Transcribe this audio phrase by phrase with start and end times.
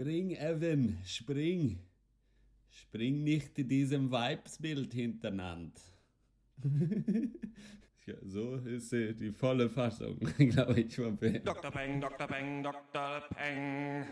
[0.00, 1.80] Spring, Evan, spring.
[2.70, 5.80] Spring nicht in diesem Weibsbild hintereinander.
[8.06, 11.18] ja, so ist die volle Fassung, glaube ich, von.
[11.18, 11.72] Dr.
[11.72, 12.28] Peng, Dr.
[12.28, 13.22] Peng, Dr.
[13.34, 14.06] Peng.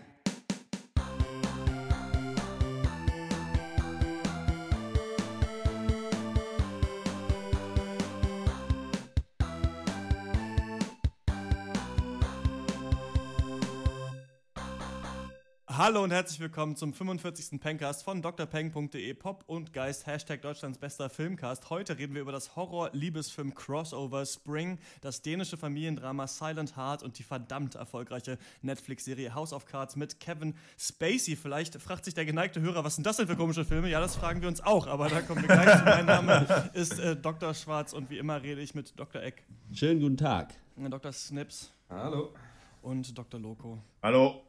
[15.79, 17.61] Hallo und herzlich willkommen zum 45.
[17.61, 21.69] Pencast von drpeng.de Pop und Geist, Hashtag Deutschlands bester Filmcast.
[21.69, 27.75] Heute reden wir über das Horror-Liebesfilm-Crossover Spring, das dänische Familiendrama Silent Heart und die verdammt
[27.75, 31.37] erfolgreiche Netflix-Serie House of Cards mit Kevin Spacey.
[31.37, 33.91] Vielleicht fragt sich der geneigte Hörer, was sind das denn für komische Filme?
[33.91, 35.85] Ja, das fragen wir uns auch, aber da kommen wir gleich zu.
[35.85, 37.53] Mein Name ist äh, Dr.
[37.53, 39.21] Schwarz und wie immer rede ich mit Dr.
[39.21, 39.43] Eck,
[39.75, 40.55] Schönen guten Tag.
[40.83, 41.13] äh, Dr.
[41.13, 42.33] Snips Hallo.
[42.81, 43.39] und Dr.
[43.39, 43.79] Loco.
[44.03, 44.46] Hallo.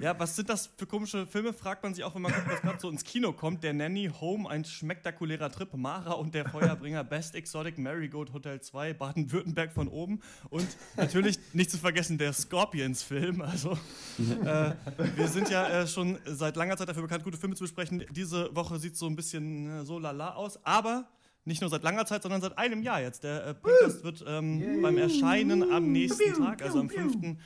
[0.00, 2.60] Ja, was sind das für komische Filme, fragt man sich auch, wenn man guckt, was
[2.60, 3.62] gerade so ins Kino kommt.
[3.62, 8.94] Der Nanny, Home, ein spektakulärer Trip, Mara und der Feuerbringer, Best Exotic, Marigold Hotel 2,
[8.94, 13.42] Baden-Württemberg von oben und natürlich nicht zu vergessen der Scorpions-Film.
[13.42, 13.72] Also,
[14.44, 14.72] äh,
[15.16, 18.04] wir sind ja äh, schon seit langer Zeit dafür bekannt, gute Filme zu besprechen.
[18.10, 21.06] Diese Woche sieht so ein bisschen äh, so lala aus, aber
[21.44, 23.24] nicht nur seit langer Zeit, sondern seit einem Jahr jetzt.
[23.24, 27.36] Der äh, Podcast wird ähm, beim Erscheinen am nächsten Tag, also am 5.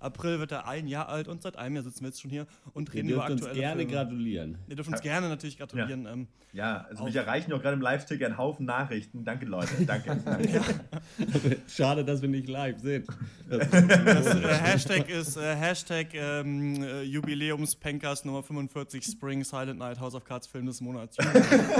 [0.00, 2.46] April wird er ein Jahr alt und seit einem Jahr sitzen wir jetzt schon hier
[2.72, 3.92] und Ihr reden über dürft uns aktuelle gerne Filme.
[3.92, 4.58] gratulieren.
[4.68, 6.06] Ihr dürft uns gerne natürlich gratulieren.
[6.06, 9.24] Ähm, Ja, also mich erreichen auch gerade im Live-Ticker ein Haufen Nachrichten.
[9.24, 9.84] Danke, Leute.
[9.84, 10.16] Danke.
[10.24, 10.60] Danke.
[11.68, 13.06] Schade, dass wir nicht live sind.
[13.48, 20.14] das äh, Hashtag ist äh, Hashtag ähm, äh, Jubiläums-Pencast Nummer 45 Spring Silent Night House
[20.14, 21.16] of Cards Film des Monats.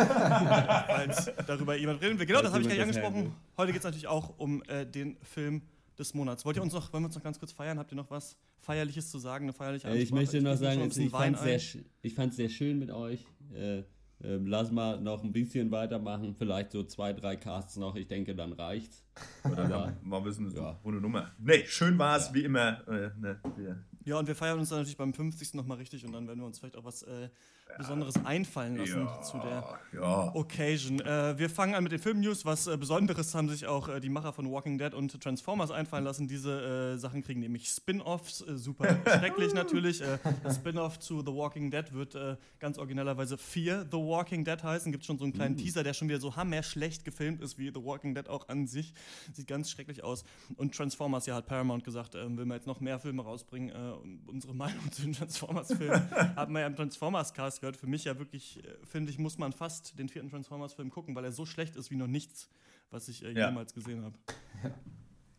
[0.07, 2.27] Falls darüber jemand reden will.
[2.27, 3.35] Genau, das Falls habe ich gar nicht das angesprochen.
[3.57, 5.63] Heute geht es natürlich auch um äh, den Film
[5.99, 6.45] des Monats.
[6.45, 7.79] Wollt ihr uns noch, wollen wir uns noch ganz kurz feiern?
[7.79, 9.45] Habt ihr noch was Feierliches zu sagen?
[9.47, 10.21] Eine feierliche Äh, ich Ansprache?
[10.21, 13.25] möchte noch mir sagen, also ich fand es sehr, ich sehr schön mit euch.
[13.55, 13.83] Äh,
[14.21, 16.35] ähm, lass mal noch ein bisschen weitermachen.
[16.37, 17.95] Vielleicht so zwei, drei Casts noch.
[17.95, 19.05] Ich denke, dann reicht's.
[19.45, 20.81] Oder Aber- mal wissen, so Ja.
[20.83, 21.31] ohne Nummer.
[21.39, 22.87] Nee, schön war es, wie immer.
[22.89, 25.53] Äh, ne, wir- Ja, und wir feiern uns dann natürlich beim 50.
[25.53, 27.29] nochmal richtig und dann werden wir uns vielleicht auch was äh,
[27.77, 30.35] Besonderes einfallen lassen ja, zu der ja.
[30.35, 31.01] Occasion.
[31.01, 32.45] Äh, wir fangen an mit den Film-News.
[32.45, 36.05] Was äh, Besonderes haben sich auch äh, die Macher von Walking Dead und Transformers einfallen
[36.05, 36.27] lassen.
[36.27, 38.41] Diese äh, Sachen kriegen nämlich Spin-Offs.
[38.41, 40.03] Äh, super schrecklich natürlich.
[40.51, 42.17] Spin-Off zu The Walking Dead wird
[42.59, 44.91] ganz originellerweise Fear The Walking Dead heißen.
[44.91, 47.85] Gibt schon so einen kleinen Teaser, der schon wieder so hammer-schlecht gefilmt ist, wie The
[47.85, 48.95] Walking Dead auch an sich.
[49.33, 50.25] Sieht ganz schrecklich aus.
[50.57, 53.73] Und Transformers, ja, hat Paramount gesagt, will man jetzt noch mehr Filme rausbringen.
[53.99, 57.77] Und unsere Meinung zu den Transformers-Filmen haben wir ja im Transformers-Cast gehört.
[57.77, 61.25] Für mich ja wirklich, äh, finde ich, muss man fast den vierten Transformers-Film gucken, weil
[61.25, 62.49] er so schlecht ist wie noch nichts,
[62.91, 63.49] was ich äh, Ja.
[63.49, 64.17] jemals gesehen habe.
[64.65, 64.71] ja,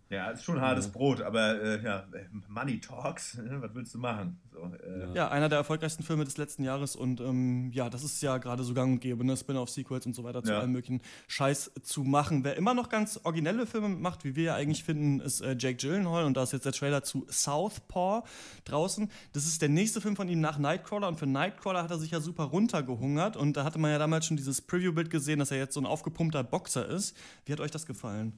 [0.09, 2.03] ist schon hartes Brot, aber äh, ja,
[2.47, 4.39] Money Talks, ne, was willst du machen?
[4.51, 8.19] So, äh, Ja, einer der erfolgreichsten Filme des letzten Jahres und ähm, ja, das ist
[8.23, 9.37] ja gerade so gang und gäbe, ne?
[9.37, 10.59] Spin-off-Sequels und so weiter zu Ja.
[10.61, 12.43] allem möglichen Scheiß zu machen.
[12.43, 15.75] Wer immer noch ganz originelle Filme macht, wie wir ja eigentlich finden, ist äh, Jake
[15.75, 18.23] Gyllenhaal und da ist jetzt der Trailer zu Southpaw
[18.65, 19.09] draußen.
[19.33, 22.11] Das ist der nächste Film von ihm nach Nightcrawler und für Nightcrawler hat er sich
[22.11, 25.57] ja super runtergehungert und da hatte man ja damals schon dieses Preview-Bild gesehen, dass er
[25.57, 27.15] jetzt so ein aufgepumpter Boxer ist.
[27.45, 28.33] Wie hat euch das gefallen?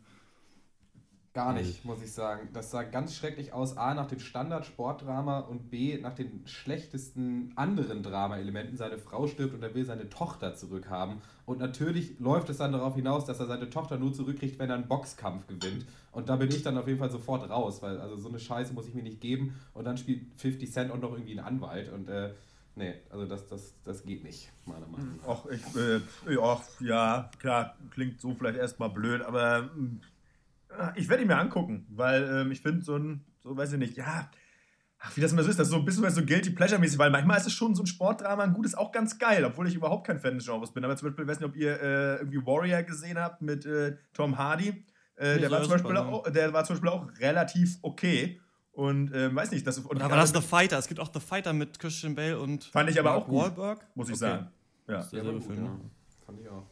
[1.34, 2.50] Gar nicht, muss ich sagen.
[2.52, 3.78] Das sah ganz schrecklich aus.
[3.78, 8.76] A, nach dem Standard-Sportdrama und B, nach den schlechtesten anderen Drama-Elementen.
[8.76, 11.22] Seine Frau stirbt und er will seine Tochter zurückhaben.
[11.46, 14.76] Und natürlich läuft es dann darauf hinaus, dass er seine Tochter nur zurückkriegt, wenn er
[14.76, 15.86] einen Boxkampf gewinnt.
[16.12, 18.74] Und da bin ich dann auf jeden Fall sofort raus, weil also so eine Scheiße
[18.74, 19.58] muss ich mir nicht geben.
[19.74, 21.94] Und dann spielt 50 Cent auch noch irgendwie einen Anwalt.
[21.94, 22.34] Und äh,
[22.76, 25.28] nee, also das, das, das geht nicht, meiner Meinung nach.
[25.30, 26.02] Och, ich, äh,
[26.34, 30.02] ja, ja, klar, klingt so vielleicht erstmal blöd, aber mh,
[30.96, 33.98] ich werde ihn mir angucken, weil ähm, ich finde so ein, so weiß ich nicht,
[33.98, 34.30] ja,
[35.00, 37.10] ach, wie das immer so ist, das ist so ein bisschen so Guilty Pleasure-mäßig, weil
[37.10, 40.08] manchmal ist es schon so ein Sportdrama, ein gutes auch ganz geil, obwohl ich überhaupt
[40.08, 40.84] kein Fan des Genres bin.
[40.86, 43.98] Aber zum Beispiel, ich weiß nicht, ob ihr äh, irgendwie Warrior gesehen habt mit äh,
[44.14, 44.86] Tom Hardy.
[45.16, 48.40] Äh, der, war zum ja Beispiel super auch, der war zum Beispiel auch relativ okay.
[48.74, 50.78] Und ähm, weiß nicht, das und Oder war das The Fighter?
[50.78, 53.42] Es gibt auch The Fighter mit Christian Bale und Fand ich aber Mark auch gut.
[53.42, 53.88] Wahlberg.
[53.96, 54.20] muss ich Okay.
[54.20, 54.48] sagen.
[54.88, 54.96] Ja.
[54.96, 55.72] Das ist derselbe war gut, Film, ja.
[55.72, 55.80] ne?
[56.26, 56.71] Fand ich auch.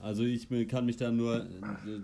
[0.00, 1.46] Also ich kann mich da nur äh,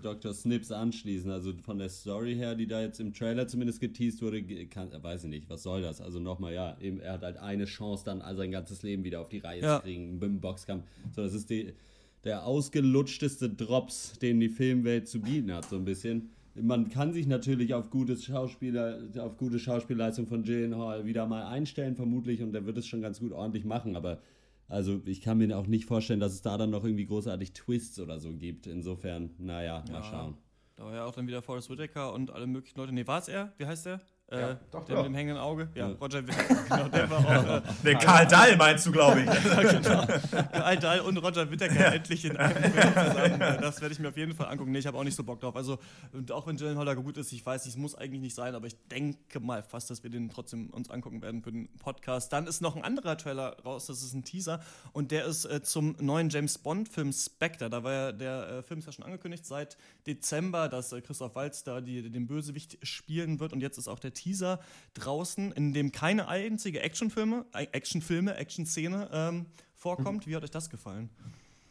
[0.01, 0.33] Dr.
[0.33, 1.29] Snips anschließen.
[1.29, 5.25] Also von der Story her, die da jetzt im Trailer zumindest geteased wurde, kann, weiß
[5.25, 5.99] ich nicht, was soll das?
[5.99, 9.29] Also nochmal, ja, eben, er hat halt eine Chance, dann sein ganzes Leben wieder auf
[9.29, 9.77] die Reihe Ja.
[9.77, 10.85] zu kriegen im Boxkampf.
[11.13, 11.73] So, das ist die,
[12.23, 16.29] der ausgelutschteste Drops, den die Filmwelt zu bieten hat, so ein bisschen.
[16.55, 21.95] Man kann sich natürlich auf gutes Schauspieler, auf gute Schauspielleistung von Gyllenhaal wieder mal einstellen,
[21.95, 24.19] vermutlich, und der wird es schon ganz gut ordentlich machen, aber
[24.69, 27.99] also ich kann mir auch nicht vorstellen, dass es da dann noch irgendwie großartig Twists
[27.99, 28.67] oder so gibt.
[28.67, 30.03] Insofern, naja, mal Ja.
[30.03, 30.37] schauen.
[30.77, 32.93] Da war ja auch dann wieder Forrest Whitaker und alle möglichen Leute.
[32.93, 33.51] Nee, war es er?
[33.57, 33.99] Wie heißt der?
[34.31, 35.03] Äh, Ja, doch, der doch.
[35.03, 35.69] mit dem hängenden Auge?
[35.75, 35.87] Ja.
[35.87, 36.55] Roger Whittaker.
[36.69, 37.85] Genau, der war auch.
[37.85, 39.25] Äh, Karl Dahl meinst du, glaube ich.
[39.71, 40.05] genau.
[40.51, 43.39] Karl Dahl und Roger Whittaker endlich in einem Film zusammen.
[43.61, 44.71] Das werde ich mir auf jeden Fall angucken.
[44.71, 45.55] Nee, ich habe auch nicht so Bock drauf.
[45.55, 45.79] Also,
[46.13, 48.67] und auch wenn Jalen Holler gut ist, ich weiß, es muss eigentlich nicht sein, aber
[48.67, 52.31] ich denke mal fast, dass wir den trotzdem uns angucken werden für den Podcast.
[52.31, 54.59] Dann ist noch ein anderer Trailer raus, das ist ein Teaser
[54.93, 57.69] und der ist äh, zum neuen James Bond-Film Spectre.
[57.69, 61.35] Da war ja der äh, Film ist ja schon angekündigt seit Dezember, dass äh, Christoph
[61.35, 64.59] Waltz da die, den Bösewicht spielen wird und jetzt ist auch der Teaser
[64.93, 70.27] draußen, in dem keine einzige Actionfilme, Actionfilme, Action-Szene ähm, vorkommt.
[70.27, 71.09] Wie hat euch das gefallen?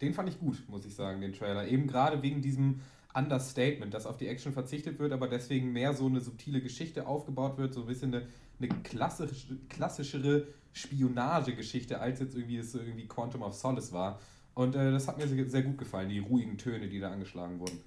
[0.00, 1.66] Den fand ich gut, muss ich sagen, den Trailer.
[1.66, 2.80] Eben gerade wegen diesem
[3.14, 7.58] Understatement, dass auf die Action verzichtet wird, aber deswegen mehr so eine subtile Geschichte aufgebaut
[7.58, 8.26] wird, so ein bisschen eine,
[8.58, 14.20] eine klassisch, klassischere Spionagegeschichte, als jetzt irgendwie es irgendwie Quantum of Solace war.
[14.54, 17.58] Und äh, das hat mir sehr, sehr gut gefallen, die ruhigen Töne, die da angeschlagen
[17.58, 17.80] wurden.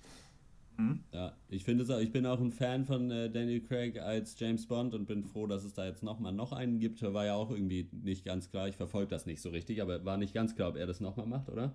[1.13, 4.39] Ja, ich finde es auch, ich bin auch ein Fan von äh, Daniel Craig als
[4.39, 7.01] James Bond und bin froh, dass es da jetzt nochmal noch einen gibt.
[7.01, 8.68] War ja auch irgendwie nicht ganz klar.
[8.69, 11.25] Ich verfolge das nicht so richtig, aber war nicht ganz klar, ob er das nochmal
[11.28, 11.74] macht, oder?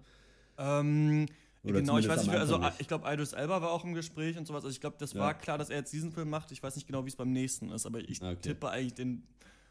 [0.59, 1.27] Ähm,
[1.63, 2.81] Oder genau, ich weiß nicht, also nicht.
[2.81, 4.65] ich glaube, Idris Elba war auch im Gespräch und sowas.
[4.65, 5.21] Also ich glaube, das Ja.
[5.21, 6.51] war klar, dass er jetzt diesen Film macht.
[6.53, 8.37] Ich weiß nicht genau, wie es beim nächsten ist, aber ich Okay.
[8.41, 9.23] tippe eigentlich den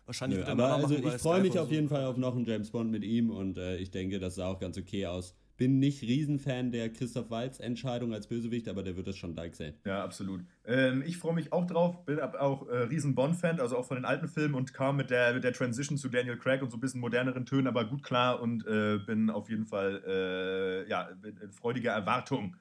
[0.05, 1.73] wahrscheinlich Nö, wird er aber also machen ich freue mich auf so.
[1.73, 4.47] jeden Fall auf noch einen James Bond mit ihm und äh, ich denke, das sah
[4.47, 5.35] auch ganz okay aus.
[5.57, 9.55] Bin nicht Riesenfan der Christoph Waltz Entscheidung als Bösewicht, aber der wird das schon like
[9.55, 9.73] sehen.
[9.85, 10.41] Ja, absolut.
[10.65, 14.05] Ähm, ich freue mich auch drauf, bin auch äh, riesen Bond-Fan, also auch von den
[14.05, 16.81] alten Filmen und kam mit der, mit der Transition zu Daniel Craig und so ein
[16.81, 21.51] bisschen moderneren Tönen, aber gut klar und äh, bin auf jeden Fall äh, ja, in
[21.51, 22.55] freudiger Erwartung.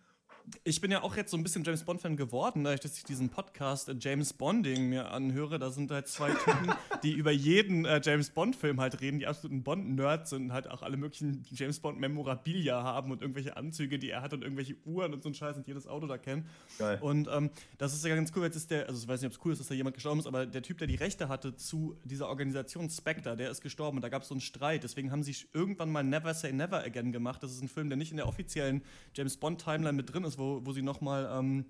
[0.65, 3.31] Ich bin ja auch jetzt so ein bisschen James Bond-Fan geworden, dadurch, dass ich diesen
[3.31, 5.59] Podcast äh, James Bonding mir anhöre.
[5.59, 9.63] Da sind halt zwei Typen, die über jeden äh, James Bond-Film halt reden, die absoluten
[9.63, 14.21] Bond-Nerds sind und halt auch alle möglichen James Bond-Memorabilia haben und irgendwelche Anzüge, die er
[14.21, 16.47] hat und irgendwelche Uhren und so ein Scheiß und jedes Auto da kennen.
[16.79, 16.99] Geil.
[17.01, 18.45] Und ähm, das ist ja ganz cool.
[18.45, 20.21] Jetzt ist der, also ich weiß nicht, ob es cool ist, dass da jemand gestorben
[20.21, 23.99] ist, aber der Typ, der die Rechte hatte zu dieser Organisation Spectre, der ist gestorben
[23.99, 24.85] und da gab es so einen Streit.
[24.85, 27.43] Deswegen haben sie irgendwann mal Never Say Never Again gemacht.
[27.43, 28.83] Das ist ein Film, der nicht in der offiziellen
[29.15, 31.65] James Bond-Timeline mit drin ist, wo, wo sie nochmal ähm,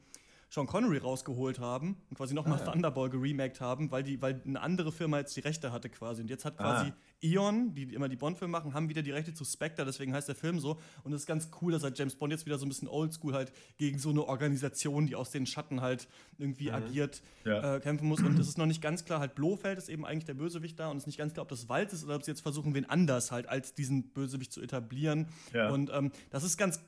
[0.51, 2.71] Sean Connery rausgeholt haben und quasi nochmal Ah, ja.
[2.71, 6.23] Thunderball geremaked haben, weil, die, weil eine andere Firma jetzt die Rechte hatte quasi.
[6.23, 6.97] Und jetzt hat quasi Ah.
[7.23, 10.35] Eon, die immer die Bond-Filme machen, haben wieder die Rechte zu Spectre, deswegen heißt der
[10.37, 10.79] Film so.
[11.03, 13.33] Und es ist ganz cool, dass halt James Bond jetzt wieder so ein bisschen oldschool
[13.35, 16.07] halt gegen so eine Organisation, die aus den Schatten halt
[16.39, 17.77] irgendwie agiert, Ja.
[17.77, 18.21] äh, kämpfen muss.
[18.21, 20.89] Und es ist noch nicht ganz klar, halt Blofeld ist eben eigentlich der Bösewicht da
[20.91, 22.75] und es ist nicht ganz klar, ob das Wald ist oder ob sie jetzt versuchen,
[22.75, 25.27] wen anders halt als diesen Bösewicht zu etablieren.
[25.53, 25.71] Ja.
[25.71, 26.81] Und ähm, das ist ganz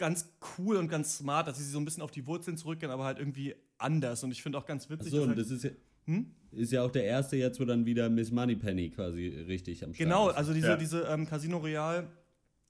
[0.00, 3.04] ganz cool und ganz smart, dass sie so ein bisschen auf die Wurzeln zurückgehen, aber
[3.04, 4.24] halt irgendwie anders.
[4.24, 5.70] Und ich finde auch ganz witzig, Achso, dass und halt das ist ja,
[6.06, 6.26] Hm?
[6.52, 10.08] ist ja auch der erste jetzt, wo dann wieder Miss Moneypenny quasi richtig am Start
[10.08, 10.36] Genau, ist.
[10.36, 10.76] also diese, Ja.
[10.76, 12.08] diese ähm, Casino Royale,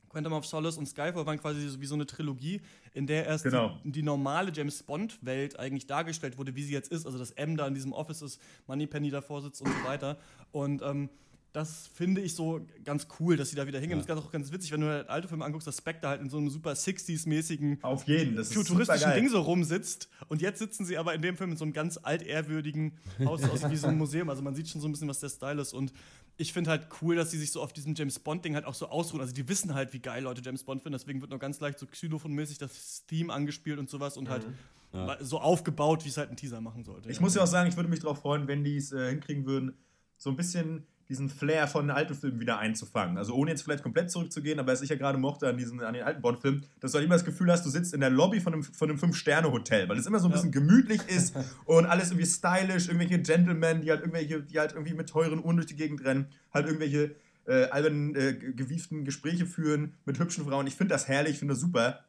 [0.08, 2.60] Quantum of Solace und Skyfall waren quasi so- wie so eine Trilogie,
[2.94, 3.78] in der erst Genau.
[3.84, 7.06] die, die normale James Bond-Welt eigentlich dargestellt wurde, wie sie jetzt ist.
[7.06, 10.18] Also dass M da in diesem Office ist, Moneypenny davor sitzt und so weiter.
[10.50, 11.08] Und ähm,
[11.52, 13.98] das finde ich so ganz cool, dass sie da wieder hingehen.
[13.98, 14.04] Ja.
[14.06, 16.30] Das ist auch ganz witzig, wenn du halt alte Filme anguckst, dass Spectre halt in
[16.30, 19.14] so einem super 60s-mäßigen Auf jeden, das ist futuristischen.
[19.14, 20.08] Ding so rumsitzt.
[20.28, 22.92] Und jetzt sitzen sie aber in dem Film in so einem ganz altehrwürdigen
[23.24, 24.28] Haus aus wie so ein Museum.
[24.30, 25.72] Also man sieht schon so ein bisschen, was der Style ist.
[25.72, 25.92] Und
[26.36, 28.88] ich finde halt cool, dass sie sich so auf diesem James Bond-Ding halt auch so
[28.88, 29.20] ausruhen.
[29.20, 30.98] Also die wissen halt, wie geil Leute James Bond finden.
[30.98, 34.46] Deswegen wird nur ganz leicht so xylophonmäßig das Theme angespielt und sowas und halt
[34.92, 35.16] Ja.
[35.20, 37.10] so aufgebaut, wie es halt ein Teaser machen sollte.
[37.10, 37.22] Ich ja.
[37.22, 39.74] muss ja auch sagen, ich würde mich darauf freuen, wenn die es äh, hinkriegen würden,
[40.16, 43.18] so ein bisschen diesen Flair von den alten Filmen wieder einzufangen.
[43.18, 45.92] Also ohne jetzt vielleicht komplett zurückzugehen, aber was ich ja gerade mochte an, diesen, an
[45.92, 48.40] den alten Bond-Filmen, dass du halt immer das Gefühl hast, du sitzt in der Lobby
[48.40, 50.36] von einem, von einem Fünf-Sterne-Hotel, weil es immer so ein Ja.
[50.36, 51.34] bisschen gemütlich ist
[51.66, 55.56] und alles irgendwie stylisch, irgendwelche Gentlemen, die halt irgendwelche, die halt irgendwie mit teuren Uhren
[55.56, 57.14] durch die Gegend rennen, halt irgendwelche
[57.46, 60.66] äh, albernen, äh, ge- gewieften Gespräche führen mit hübschen Frauen.
[60.68, 62.04] Ich finde das herrlich, ich finde das super.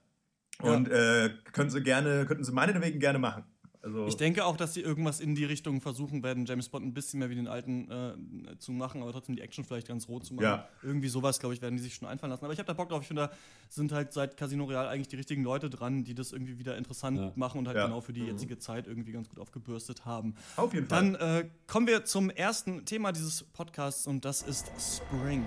[0.64, 0.72] Ja.
[0.74, 3.44] Und äh, können sie gerne, könnten sie meinetwegen gerne machen.
[3.84, 6.94] Also, Ich denke auch, dass sie irgendwas in die Richtung versuchen werden, James Bond ein
[6.94, 10.24] bisschen mehr wie den alten äh, zu machen, aber trotzdem die Action vielleicht ganz rot
[10.24, 10.44] zu machen.
[10.44, 10.68] Ja.
[10.84, 12.44] Irgendwie sowas, glaube ich, werden die sich schon einfallen lassen.
[12.46, 13.02] Aber ich habe da Bock drauf.
[13.02, 13.32] Ich finde, da
[13.70, 17.18] sind halt seit Casino Royale eigentlich die richtigen Leute dran, die das irgendwie wieder interessant
[17.18, 17.32] Ja.
[17.36, 17.86] machen und halt Ja.
[17.88, 20.36] genau für die jetzige Zeit irgendwie ganz gut aufgebürstet haben.
[20.58, 21.14] auf jeden Fall.
[21.14, 25.44] Dann äh, kommen wir zum ersten Thema dieses Podcasts und das ist Spring.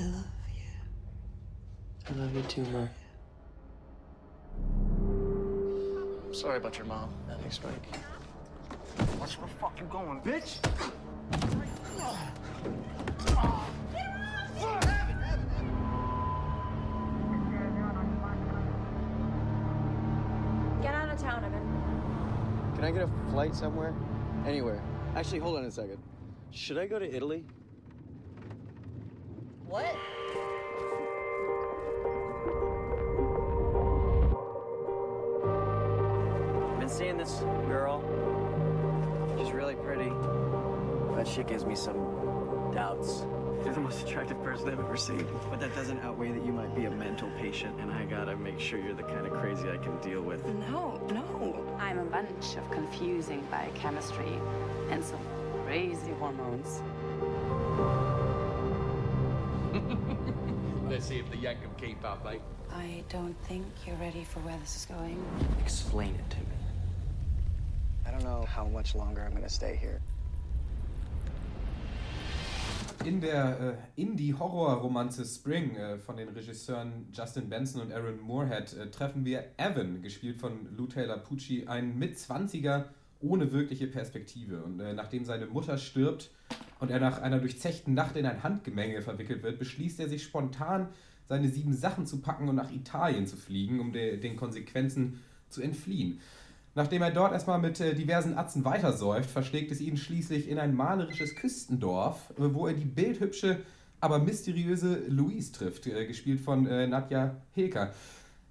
[0.00, 0.37] I love.
[2.10, 2.88] I love you too, Murray.
[6.26, 7.74] I'm sorry about your mom, that next week.
[9.20, 10.56] Watch where the fuck you going, bitch?
[20.80, 21.62] Get out of town, Evan.
[22.76, 23.94] Can I get a flight somewhere?
[24.46, 24.80] Anywhere.
[25.14, 25.98] Actually, hold on a second.
[26.52, 27.44] Should I go to Italy?
[29.66, 29.94] What?
[36.98, 37.38] Seeing this
[37.68, 38.02] girl?
[39.38, 40.10] She's really pretty,
[41.14, 41.94] but she gives me some
[42.74, 43.24] doubts.
[43.64, 45.24] You're the most attractive person I've ever seen.
[45.48, 48.58] But that doesn't outweigh that you might be a mental patient, and I gotta make
[48.58, 50.44] sure you're the kind of crazy I can deal with.
[50.44, 51.76] No, no.
[51.78, 54.36] I'm a bunch of confusing biochemistry
[54.90, 55.20] and some
[55.66, 56.82] crazy hormones.
[60.90, 62.38] Let's see if the yank can keep up, eh?
[62.72, 65.22] I don't think you're ready for where this is going.
[65.62, 66.57] Explain it to me.
[68.18, 70.00] Don't know how much longer I'm gonna stay here.
[73.04, 78.90] In der äh, Indie-Horror-Romanze Spring äh, von den Regisseuren Justin Benson und Aaron Moorhead äh,
[78.90, 82.88] treffen wir Evan, gespielt von Lou Taylor Pucci, einen Mitzwanziger
[83.20, 84.64] ohne wirkliche Perspektive.
[84.64, 86.30] Und äh, nachdem seine Mutter stirbt
[86.80, 90.88] und er nach einer durchzechten Nacht in ein Handgemenge verwickelt wird, beschließt er sich spontan,
[91.28, 95.20] seine sieben Sachen zu packen und nach Italien zu fliegen, um de den Konsequenzen
[95.50, 96.20] zu entfliehen.
[96.78, 100.76] Nachdem er dort erstmal mit äh, diversen Atzen weitersäuft, verschlägt es ihn schließlich in ein
[100.76, 103.58] malerisches Küstendorf, äh, wo er die bildhübsche,
[103.98, 107.92] aber mysteriöse Louise trifft, äh, gespielt von äh, Nadja Hilker.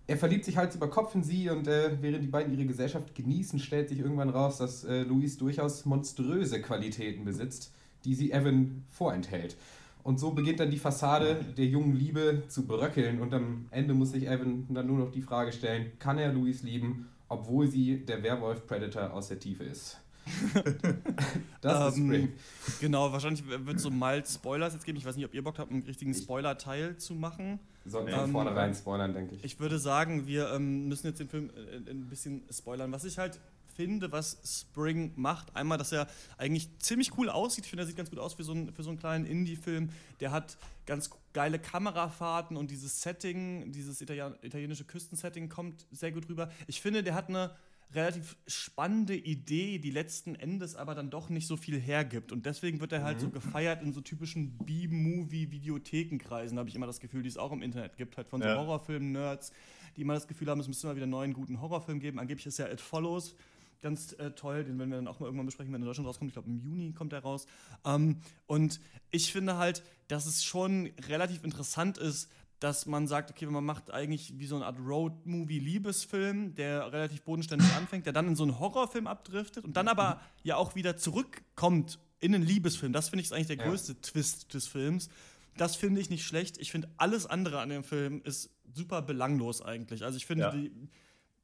[0.08, 3.16] Er verliebt sich Hals über Kopf in sie und äh, während die beiden ihre Gesellschaft
[3.16, 7.72] genießen, stellt sich irgendwann raus, dass äh, Louise durchaus monströse Qualitäten besitzt,
[8.04, 9.56] die sie Evan vorenthält.
[10.04, 14.12] Und so beginnt dann die Fassade der jungen Liebe zu bröckeln und am Ende muss
[14.12, 18.22] sich Evan dann nur noch die Frage stellen, kann er Louise lieben, obwohl sie der
[18.24, 19.98] Werwolf-Predator aus der Tiefe ist.
[21.62, 22.34] das ist Ähm, Spring.
[22.82, 24.98] Genau, wahrscheinlich wird es so mal Spoilers jetzt geben.
[24.98, 27.60] Ich weiß nicht, ob ihr Bock habt, einen richtigen Spoiler-Teil zu machen.
[27.86, 29.44] Sollten von Ähm, vornherein spoilern, denke ich.
[29.46, 32.92] Ich würde sagen, wir ähm, müssen jetzt den Film äh, ein bisschen spoilern.
[32.92, 33.40] Was ich halt
[33.78, 36.08] finde, was Spring macht, einmal, dass er
[36.38, 37.66] eigentlich ziemlich cool aussieht.
[37.66, 39.90] Ich finde, er sieht ganz gut aus für so einen, für so einen kleinen Indie-Film.
[40.20, 46.28] Der hat ganz geile Kamerafahrten und dieses Setting, dieses Italien italienische Küstensetting kommt sehr gut
[46.28, 46.50] rüber.
[46.66, 47.52] Ich finde, der hat eine
[47.94, 52.34] relativ spannende Idee, die letzten Endes aber dann doch nicht so viel hergibt.
[52.34, 57.00] Und deswegen wird er halt so gefeiert in so typischen B-Movie-Videothekenkreisen, habe ich immer das
[57.00, 58.58] Gefühl, die es auch im Internet gibt, halt von so Ja.
[58.58, 59.52] Horrorfilm-Nerds,
[59.96, 62.20] die immer das Gefühl haben, es müsste mal wieder einen neuen guten Horrorfilm geben.
[62.20, 63.36] Angeblich ist ja It Follows
[63.82, 66.08] ganz äh, toll, den werden wir dann auch mal irgendwann besprechen, wenn er in Deutschland
[66.08, 66.30] rauskommt.
[66.30, 67.46] Ich glaube, im Juni kommt er raus.
[67.86, 68.80] Ähm, und
[69.12, 72.30] ich finde halt, dass es schon relativ interessant ist,
[72.60, 77.72] dass man sagt, okay, man macht eigentlich wie so eine Art Road-Movie-Liebesfilm, der relativ bodenständig
[77.74, 82.00] anfängt, der dann in so einen Horrorfilm abdriftet und dann aber ja auch wieder zurückkommt
[82.20, 82.94] in einen Liebesfilm.
[82.94, 83.68] Das finde ich eigentlich der Ja.
[83.68, 85.10] größte Twist des Films.
[85.58, 86.58] Das finde ich nicht schlecht.
[86.58, 90.04] Ich finde alles andere an dem Film ist super belanglos eigentlich.
[90.04, 90.52] Also ich finde Ja.
[90.52, 90.72] die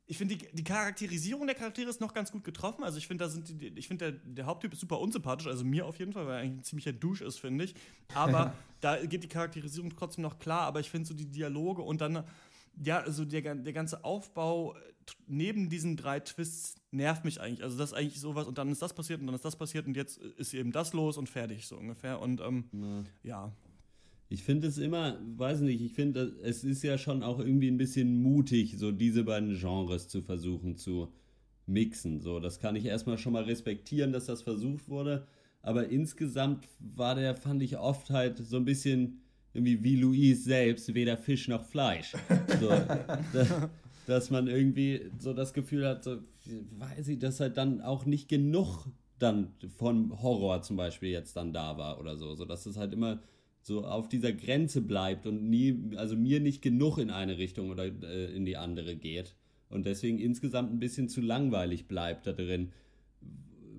[0.06, 2.84] ich finde, die, die Charakterisierung der Charaktere ist noch ganz gut getroffen.
[2.84, 5.64] Also ich finde, da sind die, ich finde, der, der Haupttyp ist super unsympathisch, also
[5.64, 7.76] mir auf jeden Fall, weil er eigentlich ein ziemlicher Dusch ist, finde ich.
[8.14, 12.02] Aber da geht die Charakterisierung trotzdem noch klar, aber ich finde so die Dialoge und
[12.02, 12.26] dann,
[12.84, 14.80] ja, also der, der ganze Aufbau äh,
[15.28, 17.64] neben diesen drei Twists nervt mich eigentlich.
[17.64, 19.88] Also das ist eigentlich sowas und dann ist das passiert und dann ist das passiert
[19.88, 22.20] und jetzt ist eben das los und fertig, so ungefähr.
[22.20, 23.54] Und ähm, ja.
[24.34, 27.78] Ich finde es immer, weiß nicht, ich finde, es ist ja schon auch irgendwie ein
[27.78, 31.13] bisschen mutig, so diese beiden Genres zu versuchen zu
[31.68, 32.20] mixen.
[32.20, 35.28] So, das kann ich erstmal schon mal respektieren, dass das versucht wurde.
[35.62, 39.22] Aber insgesamt war der, fand ich oft halt so ein bisschen
[39.54, 42.13] irgendwie wie Louise selbst, weder Fisch noch Fleisch.
[42.60, 42.70] So,
[43.34, 43.70] da,
[44.08, 46.18] dass man irgendwie so das Gefühl hat, so,
[46.80, 48.88] weiß ich, dass halt dann auch nicht genug
[49.20, 52.34] dann von Horror zum Beispiel jetzt dann da war oder so.
[52.34, 53.20] So dass es halt immer
[53.63, 57.86] so auf dieser Grenze bleibt und nie, also mir nicht genug in eine Richtung oder
[57.86, 59.36] äh, in die andere geht.
[59.70, 62.74] Und deswegen insgesamt ein bisschen zu langweilig bleibt da drin.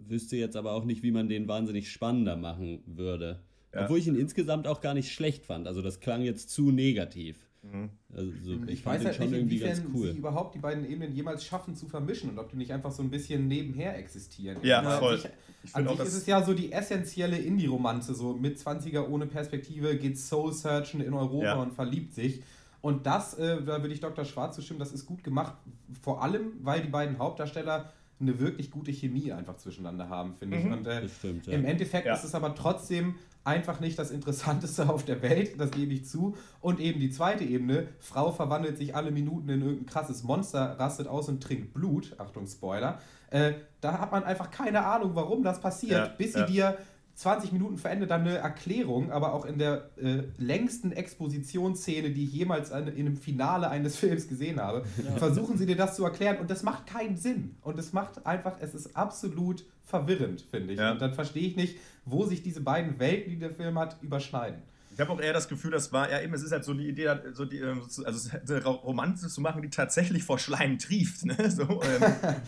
[0.09, 3.41] Wüsste jetzt aber auch nicht, wie man den wahnsinnig spannender machen würde.
[3.75, 3.85] Ja.
[3.85, 5.69] Obwohl ich ihn insgesamt auch gar nicht schlecht fand.
[5.69, 7.37] Also das klang jetzt zu negativ.
[7.73, 7.91] Mhm.
[8.15, 10.13] Also so, ich, Ich, weiß halt schon nicht, irgendwie inwiefern ganz cool.
[10.13, 13.03] sie überhaupt die beiden Ebenen jemals schaffen zu vermischen und ob die nicht einfach so
[13.03, 14.59] ein bisschen nebenher existieren.
[14.63, 15.19] Ja, An voll.
[15.19, 15.31] Sich,
[15.65, 19.97] Ich an sich ist es ja so die essentielle Indie-Romanze, so mit 20er ohne Perspektive
[19.97, 21.55] geht Soul-Searchen in Europa Ja.
[21.55, 22.43] und verliebt sich.
[22.83, 24.27] Und das, äh, da würde ich Dr.
[24.27, 25.55] Schwarz zustimmen, das ist gut gemacht.
[26.03, 27.91] Vor allem, weil die beiden Hauptdarsteller
[28.21, 30.65] eine wirklich gute Chemie einfach zwischeneinander haben, finde ich.
[30.67, 30.73] Mhm.
[30.73, 31.55] Und äh, Das stimmt, ja.
[31.55, 32.15] im Endeffekt Ja.
[32.15, 36.35] ist es aber trotzdem einfach nicht das Interessanteste auf der Welt, das gebe ich zu.
[36.61, 41.07] Und eben die zweite Ebene, Frau verwandelt sich alle Minuten in irgendein krasses Monster, rastet
[41.07, 42.99] aus und trinkt Blut, Achtung Spoiler,
[43.31, 46.47] äh, da hat man einfach keine Ahnung, warum das passiert, Ja, bis sie ja.
[46.47, 46.79] dir
[47.15, 52.25] 20 Minuten vor Ende dann eine Erklärung, aber auch in der äh, längsten Expositionsszene, die
[52.25, 54.85] ich jemals eine, in einem Finale eines Films gesehen habe,
[55.17, 57.57] versuchen sie dir das zu erklären und das macht keinen Sinn.
[57.63, 60.81] Und es macht einfach, es ist absolut verwirrend, finde ich.
[60.81, 60.93] Ja.
[60.93, 64.63] Und dann verstehe ich nicht, wo sich diese beiden Welten, die der Film hat, überschneiden.
[64.95, 66.89] Ich habe auch eher das Gefühl, das war ja eben, es ist halt so die
[66.89, 71.25] Idee, so die, ähm, also eine Romanze zu machen, die tatsächlich vor Schleim trieft.
[71.25, 71.37] Ne?
[71.55, 72.03] So, ähm,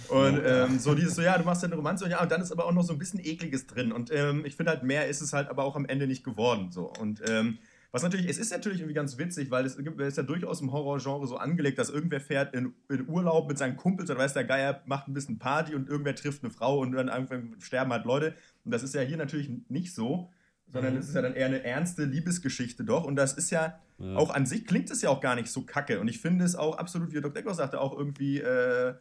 [0.08, 2.40] und ähm, so dieses so, ja, du machst ja eine Romanze und ja, und dann
[2.40, 3.92] ist aber auch noch so ein bisschen Ekliges drin.
[3.92, 6.70] Und ähm, ich finde halt, mehr ist es halt aber auch am Ende nicht geworden.
[6.70, 6.92] So.
[7.00, 7.58] Und ähm,
[7.92, 10.72] was natürlich, es ist natürlich irgendwie ganz witzig, weil es, es ist ja durchaus im
[10.72, 14.44] Horrorgenre so angelegt, dass irgendwer fährt in, in Urlaub mit seinen Kumpels oder weiß der
[14.44, 18.04] Geier, macht ein bisschen Party und irgendwer trifft eine Frau und dann irgendwann sterben halt
[18.04, 18.34] Leute.
[18.64, 20.30] Und das ist ja hier natürlich nicht so,
[20.72, 21.00] sondern Mhm.
[21.00, 23.04] es ist ja dann eher eine ernste Liebesgeschichte doch.
[23.04, 23.78] Und das ist ja,
[24.14, 26.00] auch an sich klingt es ja auch gar nicht so kacke.
[26.00, 27.36] Und ich finde es auch absolut, wie Dr.
[27.36, 28.94] Eckler sagte, auch irgendwie äh,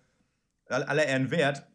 [0.67, 1.67] all- aller Ehren wert,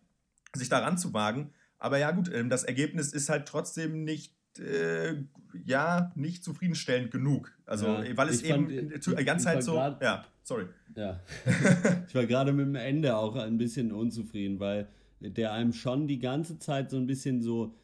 [0.55, 1.53] sich daran zu wagen.
[1.79, 5.17] Aber ja, gut, ähm, das Ergebnis ist halt trotzdem nicht, äh,
[5.65, 7.53] ja, nicht zufriedenstellend genug.
[7.67, 9.73] Also, Ja, weil es eben die ganze Zeit so.
[9.75, 10.67] grad- Ja, sorry.
[10.97, 11.21] Ja.
[12.09, 14.89] ich war gerade mit dem Ende auch ein bisschen unzufrieden, weil
[15.21, 17.75] der einem schon die ganze Zeit so ein bisschen so,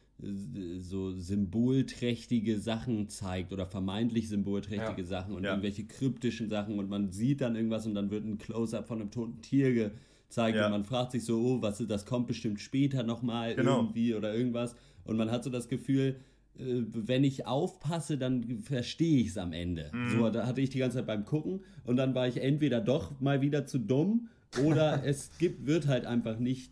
[0.79, 5.07] so symbolträchtige Sachen zeigt oder vermeintlich symbolträchtige Ja.
[5.07, 5.51] Sachen und Ja.
[5.51, 9.11] irgendwelche kryptischen Sachen und man sieht dann irgendwas und dann wird ein Close-up von einem
[9.11, 10.65] toten Tier gezeigt Ja.
[10.65, 13.77] und man fragt sich so, oh, was ist, das kommt bestimmt später nochmal Genau.
[13.81, 16.15] irgendwie oder irgendwas und man hat so das Gefühl,
[16.57, 19.91] äh, wenn ich aufpasse, dann verstehe ich es am Ende.
[19.93, 20.09] Mhm.
[20.09, 23.19] So, da hatte ich die ganze Zeit beim Gucken und dann war ich entweder doch
[23.21, 24.29] mal wieder zu dumm
[24.63, 26.71] oder es gibt, wird halt einfach nicht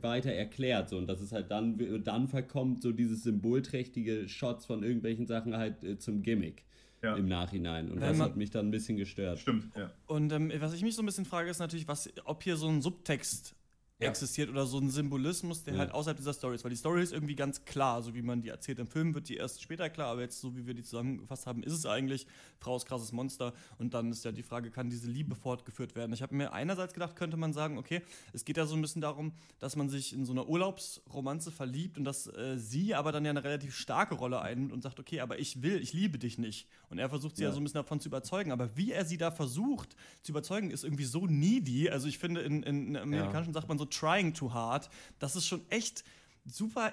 [0.00, 0.88] weiter erklärt.
[0.88, 5.56] So, und das ist halt dann, dann verkommt so dieses symbolträchtige Shots von irgendwelchen Sachen
[5.56, 6.64] halt äh, zum Gimmick
[7.02, 7.16] Ja.
[7.16, 7.86] im Nachhinein.
[7.90, 9.38] Und Wenn das hat mich dann ein bisschen gestört.
[9.40, 9.90] Stimmt, ja.
[10.06, 12.68] Und ähm, was ich mich so ein bisschen frage, ist natürlich, was, ob hier so
[12.68, 13.54] ein Subtext
[14.02, 14.10] Ja.
[14.10, 15.80] existiert oder so ein Symbolismus, der Ja.
[15.80, 16.64] halt außerhalb dieser Story ist.
[16.64, 19.28] Weil die Story ist irgendwie ganz klar, so wie man die erzählt im Film, wird
[19.28, 22.26] die erst später klar, aber jetzt, so wie wir die zusammengefasst haben, ist es eigentlich,
[22.58, 23.52] Frau ist krasses Monster.
[23.78, 26.12] Und dann ist ja die Frage, kann diese Liebe fortgeführt werden?
[26.12, 29.00] Ich habe mir einerseits gedacht, könnte man sagen, okay, es geht ja so ein bisschen
[29.02, 33.24] darum, dass man sich in so einer Urlaubsromanze verliebt und dass äh, sie aber dann
[33.24, 36.38] ja eine relativ starke Rolle einnimmt und sagt, okay, aber ich will, ich liebe dich
[36.38, 36.66] nicht.
[36.88, 37.54] Und er versucht sie ja, Ja.
[37.54, 38.52] so ein bisschen davon zu überzeugen.
[38.52, 41.88] Aber wie er sie da versucht zu überzeugen, ist irgendwie so needy.
[41.90, 44.88] Also ich finde, in, in, in amerikanischen sagt man so trying too hard.
[45.18, 46.04] dass es schon echt
[46.44, 46.92] super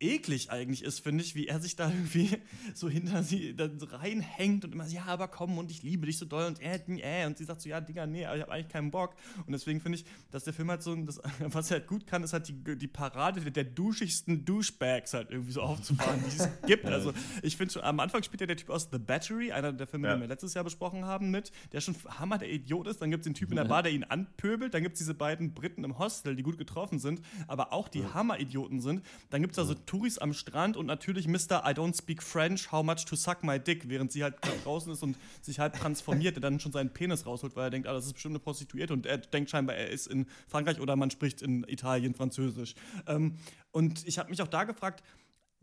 [0.00, 2.30] eklig eigentlich ist, finde ich, wie er sich da irgendwie
[2.74, 6.18] so hinter sie dann reinhängt und immer so, ja, aber komm und ich liebe dich
[6.18, 8.52] so doll und äh, äh, und sie sagt so, ja, Digga, nee, aber ich habe
[8.52, 9.14] eigentlich keinen Bock.
[9.46, 12.22] Und deswegen finde ich, dass der Film halt so, das, was er halt gut kann,
[12.22, 16.48] ist halt die, die Parade der, der duschigsten Douchebags halt irgendwie so aufzufahren, die es
[16.66, 16.86] gibt.
[16.86, 19.86] Also ich finde schon, am Anfang spielt ja der Typ aus The Battery, einer der
[19.86, 20.14] Filme, Ja.
[20.14, 23.02] den wir letztes Jahr besprochen haben, mit, der schon hammer der Idiot ist.
[23.02, 24.74] Dann gibt es den Typ in der Bar, der ihn anpöbelt.
[24.74, 28.04] Dann gibt es diese beiden Briten im Hostel, die gut getroffen sind, aber auch die
[28.04, 29.02] Hammer-Idioten sind.
[29.30, 31.64] Dann gibt es da so Touris am Strand und natürlich Mr.
[31.66, 35.02] I don't speak French, how much to suck my dick, während sie halt draußen ist
[35.02, 38.06] und sich halt transformiert, der dann schon seinen Penis rausholt, weil er denkt, ah, das
[38.06, 41.42] ist bestimmt eine Prostituierte und er denkt scheinbar, er ist in Frankreich oder man spricht
[41.42, 42.76] in Italien Französisch.
[43.08, 43.34] Ähm,
[43.72, 45.02] und ich habe mich auch da gefragt,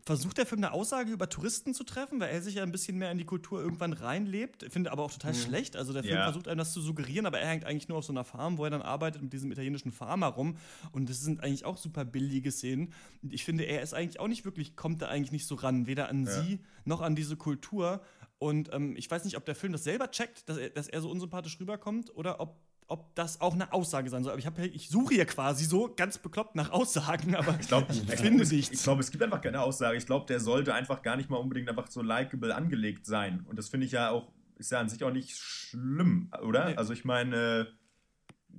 [0.04, 2.96] Versucht der Film eine Aussage über Touristen zu treffen, weil er sich ja ein bisschen
[2.96, 4.64] mehr in die Kultur irgendwann reinlebt?
[4.70, 5.76] Finde aber auch total schlecht.
[5.76, 6.24] Also der Film Ja.
[6.24, 8.64] versucht einem das zu suggerieren, aber er hängt eigentlich nur auf so einer Farm, wo
[8.64, 10.56] er dann arbeitet mit diesem italienischen Farmer rum.
[10.92, 12.94] Und das sind eigentlich auch super billige Szenen.
[13.22, 15.86] Und ich finde, er ist eigentlich auch nicht wirklich, kommt da eigentlich nicht so ran,
[15.86, 18.00] weder an sie noch an diese Kultur.
[18.38, 21.02] Und ähm, ich weiß nicht, ob der Film das selber checkt, dass er, dass er
[21.02, 22.56] so unsympathisch rüberkommt oder ob
[22.88, 24.32] ob das auch eine Aussage sein soll.
[24.32, 27.88] Aber ich, hab, ich suche hier quasi so ganz bekloppt nach Aussagen, aber ich, glaub,
[27.90, 28.74] ich finde nichts.
[28.74, 29.96] Ich glaube, es gibt einfach keine Aussage.
[29.98, 33.44] Ich glaube, der sollte einfach gar nicht mal unbedingt einfach so likable angelegt sein.
[33.46, 36.70] Und das finde ich ja auch, ist ja an sich auch nicht schlimm, oder?
[36.70, 36.76] Nee.
[36.76, 37.68] Also ich meine,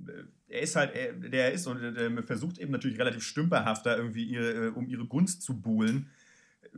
[0.06, 3.96] äh, er ist halt, er, der er ist und er versucht eben natürlich relativ stümperhafter
[3.96, 6.08] irgendwie ihre, äh, um ihre Gunst zu buhlen.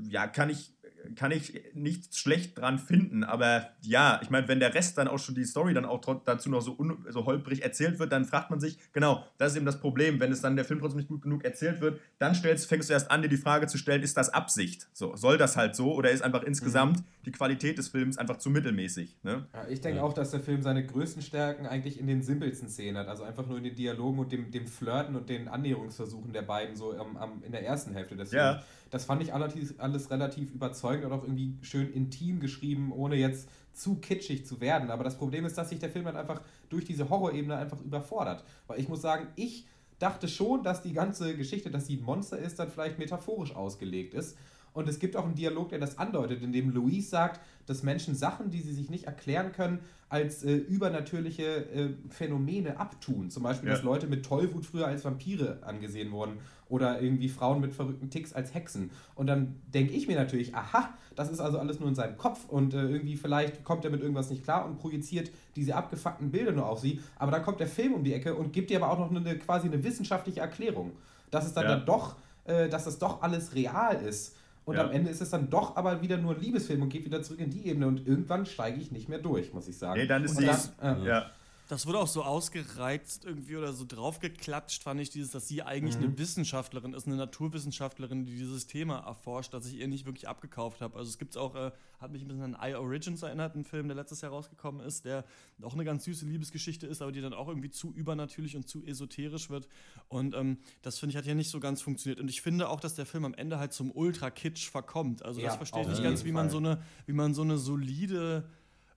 [0.08, 0.74] Ja, kann ich,
[1.16, 5.18] kann ich nichts schlecht dran finden, aber ja, ich meine, wenn der Rest dann auch
[5.18, 8.50] schon die Story dann auch dazu noch so, un, so holprig erzählt wird, dann fragt
[8.50, 11.08] man sich, genau, das ist eben das Problem, wenn es dann der Film trotzdem nicht
[11.08, 14.02] gut genug erzählt wird, dann stellst, fängst du erst an, dir die Frage zu stellen,
[14.02, 14.88] ist das Absicht?
[14.92, 18.50] So, soll das halt so oder ist einfach insgesamt die Qualität des Films einfach zu
[18.50, 19.16] mittelmäßig?
[19.22, 19.46] Ne?
[19.52, 22.98] Ja, ich denke auch, dass der Film seine größten Stärken eigentlich in den simpelsten Szenen
[22.98, 23.08] hat.
[23.08, 26.76] Also einfach nur in den Dialogen und dem, dem Flirten und den Annäherungsversuchen der beiden
[26.76, 28.54] so am, am, in der ersten Hälfte des Ja.
[28.54, 28.66] Films.
[28.90, 33.48] Das fand ich alles, alles relativ überzeugend und auch irgendwie schön intim geschrieben, ohne jetzt
[33.72, 34.90] zu kitschig zu werden.
[34.90, 38.44] Aber das Problem ist, dass sich der Film dann einfach durch diese Horrorebene einfach überfordert.
[38.66, 39.66] Weil ich muss sagen, ich
[39.98, 44.14] dachte schon, dass die ganze Geschichte, dass sie ein Monster ist, dann vielleicht metaphorisch ausgelegt
[44.14, 44.36] ist.
[44.74, 48.14] Und es gibt auch einen Dialog, der das andeutet, in dem Louise sagt, dass Menschen
[48.14, 53.30] Sachen, die sie sich nicht erklären können, als äh, übernatürliche äh, Phänomene abtun.
[53.30, 53.74] Zum Beispiel, Ja.
[53.74, 58.32] dass Leute mit Tollwut früher als Vampire angesehen wurden oder irgendwie Frauen mit verrückten Ticks
[58.32, 58.90] als Hexen.
[59.14, 62.46] Und dann denke ich mir natürlich, aha, das ist also alles nur in seinem Kopf
[62.48, 66.52] und äh, irgendwie vielleicht kommt er mit irgendwas nicht klar und projiziert diese abgefuckten Bilder
[66.52, 67.00] nur auf sie.
[67.18, 69.38] Aber dann kommt der Film um die Ecke und gibt dir aber auch noch eine,
[69.38, 70.92] quasi eine wissenschaftliche Erklärung,
[71.30, 71.76] dass es dann, Ja.
[71.76, 74.36] dann doch, äh, dass das doch alles real ist.
[74.64, 74.84] Und Ja.
[74.84, 77.40] am Ende ist es dann doch aber wieder nur ein Liebesfilm und geht wieder zurück
[77.40, 77.86] in die Ebene.
[77.88, 80.00] Und irgendwann steige ich nicht mehr durch, muss ich sagen.
[80.00, 81.30] Nee, dann ist und dann, äh, Ja.
[81.72, 85.96] Das wurde auch so ausgereizt irgendwie oder so draufgeklatscht, fand ich, dieses, dass sie eigentlich
[85.96, 86.02] Mhm.
[86.04, 90.82] eine Wissenschaftlerin ist, eine Naturwissenschaftlerin, die dieses Thema erforscht, dass ich ihr nicht wirklich abgekauft
[90.82, 90.98] habe.
[90.98, 93.88] Also es gibt auch, äh, hat mich ein bisschen an I Origins erinnert, ein Film,
[93.88, 95.24] der letztes Jahr rausgekommen ist, der
[95.62, 98.84] auch eine ganz süße Liebesgeschichte ist, aber die dann auch irgendwie zu übernatürlich und zu
[98.84, 99.66] esoterisch wird.
[100.08, 102.20] Und ähm, das finde ich hat ja nicht so ganz funktioniert.
[102.20, 105.24] Und ich finde auch, dass der Film am Ende halt zum Ultra-Kitsch verkommt.
[105.24, 107.56] Also Ja, das verstehe ich nicht ganz, wie man so eine, wie man so eine
[107.56, 108.44] solide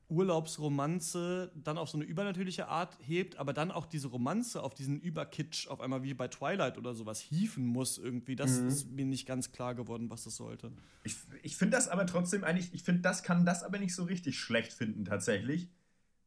[0.10, 5.00] Urlaubsromanze dann auf so eine übernatürliche Art hebt, aber dann auch diese Romanze auf diesen
[5.00, 8.36] Überkitsch auf einmal wie bei Twilight oder sowas hieven muss irgendwie.
[8.36, 8.68] Das Mhm.
[8.68, 10.72] ist mir nicht ganz klar geworden, was das sollte.
[11.04, 14.04] Ich, ich finde das aber trotzdem eigentlich, ich finde, das kann das aber nicht so
[14.04, 15.70] richtig schlecht finden tatsächlich.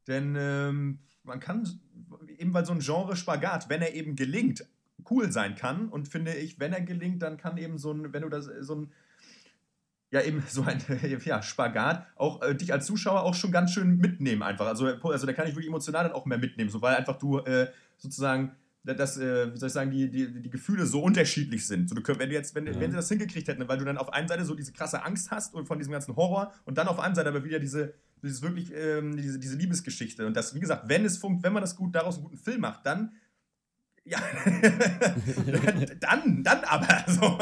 [0.06, 1.80] Denn ähm, man kann,
[2.38, 4.66] eben weil so ein Genre Spagat, wenn er eben gelingt,
[5.10, 5.88] cool sein kann.
[5.88, 8.74] Und finde ich, wenn er gelingt, dann kann eben so ein, wenn du das, so
[8.74, 8.92] ein,
[10.10, 10.80] ja eben so ein
[11.24, 14.66] ja, Spagat auch äh, dich als Zuschauer auch schon ganz schön mitnehmen einfach.
[14.66, 17.38] Also, also da kann ich wirklich emotional dann auch mehr mitnehmen, so weil einfach du
[17.38, 17.68] äh,
[17.98, 18.52] sozusagen
[18.84, 21.88] das, äh, wie soll ich sagen, die, die, die Gefühle so unterschiedlich sind.
[21.88, 24.12] So, du, wenn, du jetzt, wenn, wenn sie das hingekriegt hätten, weil du dann auf
[24.12, 26.96] einer Seite so diese krasse Angst hast und von diesem ganzen Horror und dann auf
[26.96, 30.26] der anderen Seite aber wieder diese, dieses wirklich, ähm, diese, diese Liebesgeschichte.
[30.26, 32.60] Und das, wie gesagt, wenn es funkt, wenn man das gut daraus einen guten Film
[32.62, 33.12] macht, dann
[34.08, 34.18] ja,
[36.00, 37.38] dann, dann aber so.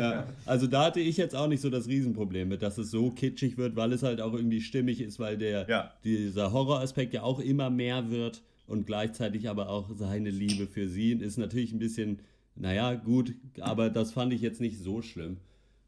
[0.00, 3.10] Ja, also da hatte ich jetzt auch nicht so das Riesenproblem mit, dass es so
[3.10, 5.92] kitschig wird, weil es halt auch irgendwie stimmig ist, weil der Ja.
[6.04, 11.12] dieser Horroraspekt ja auch immer mehr wird und gleichzeitig aber auch seine Liebe für sie
[11.12, 12.20] ist natürlich ein bisschen,
[12.54, 15.38] naja, gut, aber das fand ich jetzt nicht so schlimm.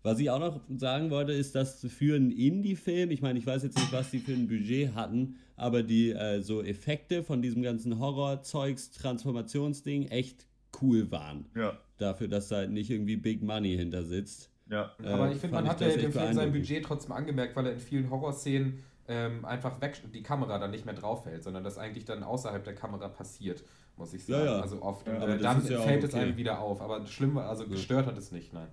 [0.03, 3.63] Was ich auch noch sagen wollte, ist, dass für einen Indie-Film, ich meine, ich weiß
[3.65, 7.61] jetzt nicht, was die für ein Budget hatten, aber die äh, so Effekte von diesem
[7.63, 10.47] ganzen Horror-Zeugs, Transformationsding echt
[10.81, 11.47] cool waren.
[11.55, 11.77] Ja.
[11.99, 14.51] Dafür, dass da halt nicht irgendwie Big Money hinter sitzt.
[14.71, 14.93] Ja.
[15.05, 16.53] Aber Äh, ich finde, fand man hat ja dem Film sein.
[16.53, 20.87] Budget trotzdem angemerkt, weil er in vielen Horrorszenen ähm, einfach weg, die Kamera dann nicht
[20.87, 23.65] mehr drauf fällt, sondern das eigentlich dann außerhalb der Kamera passiert,
[23.97, 24.47] muss ich sagen.
[24.47, 24.61] Ja, ja.
[24.63, 25.07] Also oft.
[25.07, 26.23] Ja, aber äh, dann ist ja fällt es okay.
[26.23, 26.81] einem wieder auf.
[26.81, 28.69] Aber schlimm, war- also gestört hat es nicht, nein.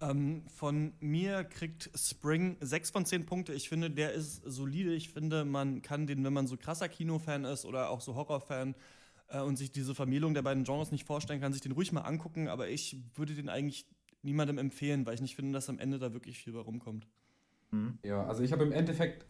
[0.00, 3.52] Ähm, von mir kriegt Spring 6 von 10 Punkte.
[3.52, 4.94] Ich finde, der ist solide.
[4.94, 8.74] Ich finde, man kann den, wenn man so krasser Kinofan ist oder auch so Horrorfan
[9.28, 12.02] äh, und sich diese Vermählung der beiden Genres nicht vorstellen kann, sich den ruhig mal
[12.02, 12.48] angucken.
[12.48, 13.86] Aber ich würde den eigentlich
[14.22, 17.06] niemandem empfehlen, weil ich nicht finde, dass am Ende da wirklich viel bei rumkommt.
[18.04, 19.26] Ja, also ich habe im Endeffekt,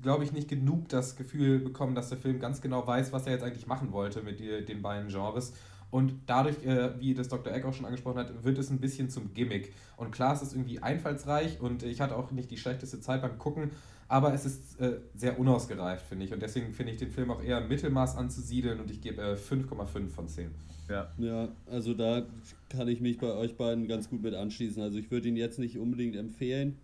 [0.00, 3.32] glaube ich, nicht genug das Gefühl bekommen, dass der Film ganz genau weiß, was er
[3.32, 5.52] jetzt eigentlich machen wollte mit die, den beiden Genres.
[5.92, 7.52] Und dadurch, äh, wie das Dr.
[7.52, 9.74] Egg auch schon angesprochen hat, wird es ein bisschen zum Gimmick.
[9.98, 13.38] Und klar, es ist irgendwie einfallsreich und ich hatte auch nicht die schlechteste Zeit beim
[13.38, 13.72] Gucken,
[14.08, 16.32] aber es ist äh, sehr unausgereift, finde ich.
[16.32, 20.08] Und deswegen finde ich den Film auch eher Mittelmaß anzusiedeln und ich gebe äh, 5,5
[20.08, 20.50] von 10.
[20.88, 21.12] Ja.
[21.18, 22.22] Ja, also da
[22.70, 24.82] kann ich mich bei euch beiden ganz gut mit anschließen.
[24.82, 26.78] Also ich würde ihn jetzt nicht unbedingt empfehlen,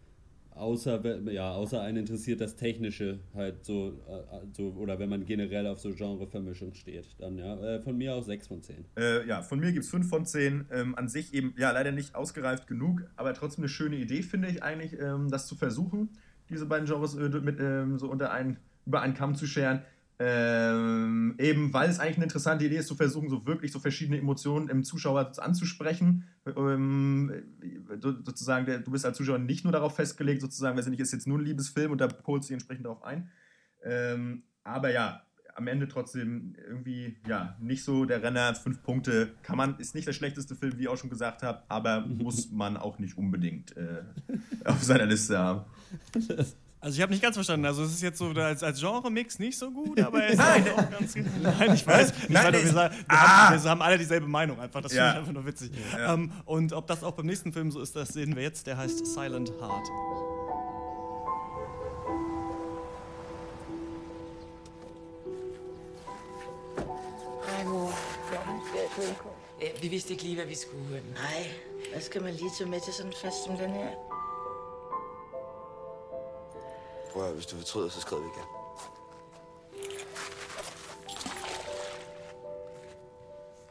[0.58, 5.66] außer, ja, außer einen interessiert das Technische halt so, äh, so oder wenn man generell
[5.66, 8.84] auf so Genrevermischung steht, dann ja, äh, von mir aus 6 von 10.
[8.96, 10.66] Äh, ja, von mir gibt es 5 von 10.
[10.70, 14.48] Ähm, an sich eben, ja, leider nicht ausgereift genug, aber trotzdem eine schöne Idee, finde
[14.48, 16.10] ich eigentlich, ähm, das zu versuchen,
[16.50, 19.82] diese beiden Genres äh, mit, ähm, so unter einen, über einen Kamm zu scheren.
[20.20, 24.18] Ähm, eben, weil es eigentlich eine interessante Idee ist, zu versuchen, so wirklich so verschiedene
[24.18, 26.24] Emotionen im Zuschauer anzusprechen.
[26.44, 27.32] Ähm,
[28.00, 31.00] so, sozusagen, der, du bist als Zuschauer nicht nur darauf festgelegt, sozusagen, weiß ich nicht,
[31.00, 33.30] ist jetzt nur ein Liebesfilm und da polst du entsprechend darauf ein.
[33.84, 35.22] Ähm, aber ja,
[35.54, 39.34] am Ende trotzdem irgendwie, ja, nicht so der Renner, fünf Punkte.
[39.42, 42.50] Kann man, ist nicht der schlechteste Film, wie ich auch schon gesagt habe, aber muss
[42.50, 44.02] man auch nicht unbedingt äh,
[44.64, 45.64] auf seiner Liste haben.
[46.80, 47.66] Also ich habe nicht ganz verstanden.
[47.66, 50.78] Also es ist jetzt so als, als Genre-Mix nicht so gut, aber er ist auch
[50.78, 51.24] auch ganz gut.
[51.42, 52.12] Nein, ich weiß.
[52.22, 53.48] Ich Nein, weiß wir, sagen, wir, Ah!
[53.50, 54.80] haben, wir haben alle dieselbe Meinung einfach.
[54.80, 55.12] Das finde Ja.
[55.12, 55.72] ich einfach nur witzig.
[55.92, 56.14] Ja.
[56.14, 58.66] Ähm, und ob das auch beim nächsten Film so ist, das sehen wir jetzt.
[58.68, 59.88] Der heißt Silent Heart.
[69.82, 71.02] Vi vidste ikke lige, hvad vi skulle.
[71.14, 71.46] Nej,
[71.92, 74.07] hvad skal man lige tage med til sådan en fest som den her?
[77.12, 78.48] Prøv at hvis du fortryder, så skriver vi igen.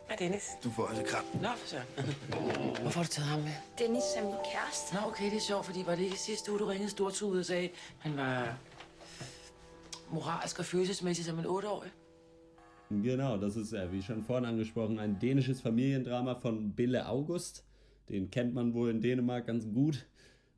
[0.07, 0.49] Hej Dennis.
[0.63, 1.23] Du får også kram.
[1.41, 1.77] Nå, for så.
[2.81, 3.51] Hvorfor har du taget ham med?
[3.79, 4.95] Dennis er min kæreste.
[4.95, 7.45] Nå, okay, det er sjovt, fordi var det ikke sidste uge, du ringede stortudet og
[7.45, 7.69] sagde,
[7.99, 8.57] han var
[10.11, 11.91] moralsk og følelsesmæssigt som en otteårig?
[12.89, 17.63] Genau, das ist ja, wie schon vorhin angesprochen, ein dänisches Familiendrama von Bille August.
[18.09, 20.07] Den kennt man wohl in Dänemark ganz gut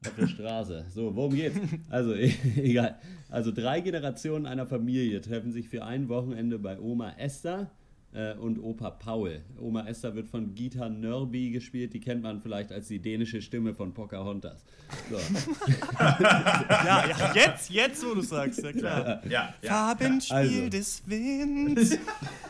[0.05, 0.85] auf der Straße.
[0.93, 1.57] So, worum geht's?
[1.89, 2.13] Also,
[2.57, 2.97] egal.
[3.29, 7.69] Also, drei Generationen einer Familie treffen sich für ein Wochenende bei Oma Esther.
[8.11, 9.41] äh, und Opa Paul.
[9.59, 13.75] Oma Esther wird von Gita Nörby gespielt, die kennt man vielleicht als die dänische Stimme
[13.75, 14.63] von Pocahontas.
[15.11, 15.17] So.
[15.99, 19.21] ja, ja, jetzt, jetzt, wo du sagst, ja klar.
[19.29, 20.69] Ja, ja, Farbenspiel Also.
[20.69, 21.97] des Winds.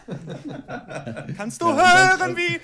[1.35, 2.59] Kannst du hören, wie.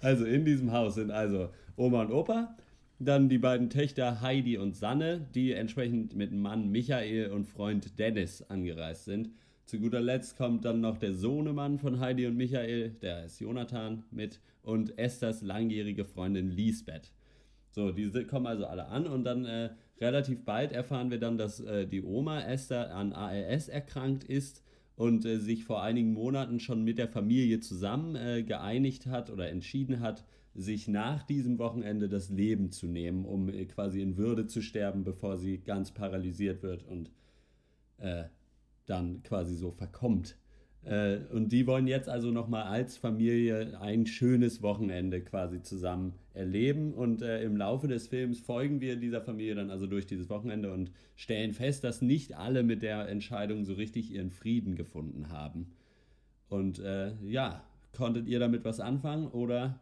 [0.00, 2.54] Also in diesem Haus sind also Oma und Opa,
[2.98, 8.42] dann die beiden Töchter Heidi und Sanne, die entsprechend mit Mann Michael und Freund Dennis
[8.42, 9.30] angereist sind.
[9.66, 14.04] Zu guter Letzt kommt dann noch der Sohnemann von Heidi und Michael, der ist Jonathan,
[14.10, 17.12] mit und Esthers langjährige Freundin Lisbeth.
[17.70, 21.60] So, diese kommen also alle an und dann äh, relativ bald erfahren wir dann, dass
[21.60, 24.62] äh, die Oma Esther an ALS erkrankt ist
[24.96, 29.48] und äh, sich vor einigen Monaten schon mit der Familie zusammen äh, geeinigt hat oder
[29.48, 34.46] entschieden hat, sich nach diesem Wochenende das Leben zu nehmen, um äh, quasi in Würde
[34.46, 37.10] zu sterben, bevor sie ganz paralysiert wird und
[37.98, 38.24] äh,
[38.86, 40.36] dann quasi so verkommt.
[40.84, 46.92] Äh, und die wollen jetzt also nochmal als Familie ein schönes Wochenende quasi zusammen erleben.
[46.92, 50.72] Und äh, im Laufe des Films folgen wir dieser Familie dann also durch dieses Wochenende
[50.72, 55.72] und stellen fest, dass nicht alle mit der Entscheidung so richtig ihren Frieden gefunden haben.
[56.48, 57.64] Und äh, ja,
[57.96, 59.80] konntet ihr damit was anfangen oder?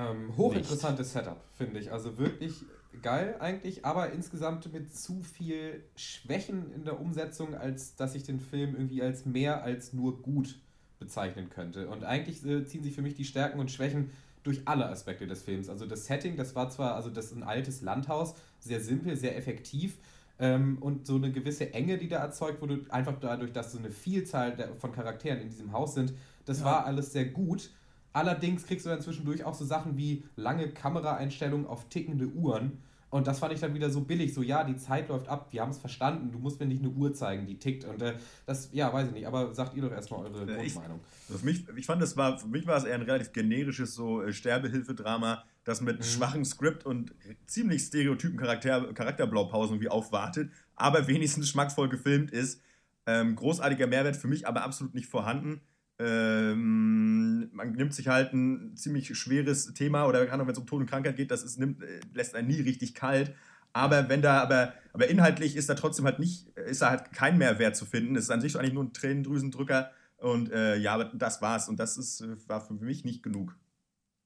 [0.00, 1.92] Ähm, hochinteressantes Setup, finde ich.
[1.92, 2.64] Also wirklich
[3.02, 8.40] geil eigentlich, aber insgesamt mit zu viel Schwächen in der Umsetzung, als dass ich den
[8.40, 10.58] Film irgendwie als mehr als nur gut
[10.98, 11.88] bezeichnen könnte.
[11.88, 14.10] Und eigentlich äh, ziehen sich für mich die Stärken und Schwächen
[14.42, 15.68] durch alle Aspekte des Films.
[15.68, 19.36] Also das Setting, das war zwar, also das ist ein altes Landhaus, sehr simpel, sehr
[19.36, 19.98] effektiv
[20.38, 23.90] ähm, und so eine gewisse Enge, die da erzeugt wurde, einfach dadurch, dass so eine
[23.90, 26.14] Vielzahl von Charakteren in diesem Haus sind,
[26.46, 26.64] das Ja.
[26.66, 27.70] war alles sehr gut.
[28.12, 32.78] Allerdings kriegst du dann zwischendurch auch so Sachen wie lange Kameraeinstellungen auf tickende Uhren.
[33.10, 34.32] Und das fand ich dann wieder so billig.
[34.34, 36.90] So, ja, die Zeit läuft ab, wir haben es verstanden, du musst mir nicht eine
[36.90, 37.84] Uhr zeigen, die tickt.
[37.84, 38.14] Und äh,
[38.46, 41.00] das, ja, weiß ich nicht, aber sagt ihr doch erstmal eure Äh, ich- Grundmeinung.
[41.28, 44.22] Für mich, ich fand, das war, für mich war es eher ein relativ generisches so
[44.22, 47.12] äh, Sterbehilfedrama, das mit schwachem Skript und
[47.46, 52.62] ziemlich stereotypen Charakter, Charakterblaupausen irgendwie aufwartet, aber wenigstens schmackvoll gefilmt ist.
[53.06, 55.60] Ähm, großartiger Mehrwert für mich aber absolut nicht vorhanden.
[56.02, 60.66] Ähm, man nimmt sich halt ein ziemlich schweres Thema oder kann auch, wenn es um
[60.66, 63.34] Tod und Krankheit geht, das ist, nimmt, äh, lässt einen nie richtig kalt.
[63.74, 67.36] Aber wenn da, aber, aber inhaltlich ist da trotzdem halt nicht, ist da halt kein
[67.36, 68.16] Mehrwert zu finden.
[68.16, 69.90] Es ist an sich eigentlich nur ein Tränendrüsendrücker.
[70.16, 71.68] Und äh, ja, aber das war's.
[71.68, 73.56] Und das ist, äh, war für mich nicht genug.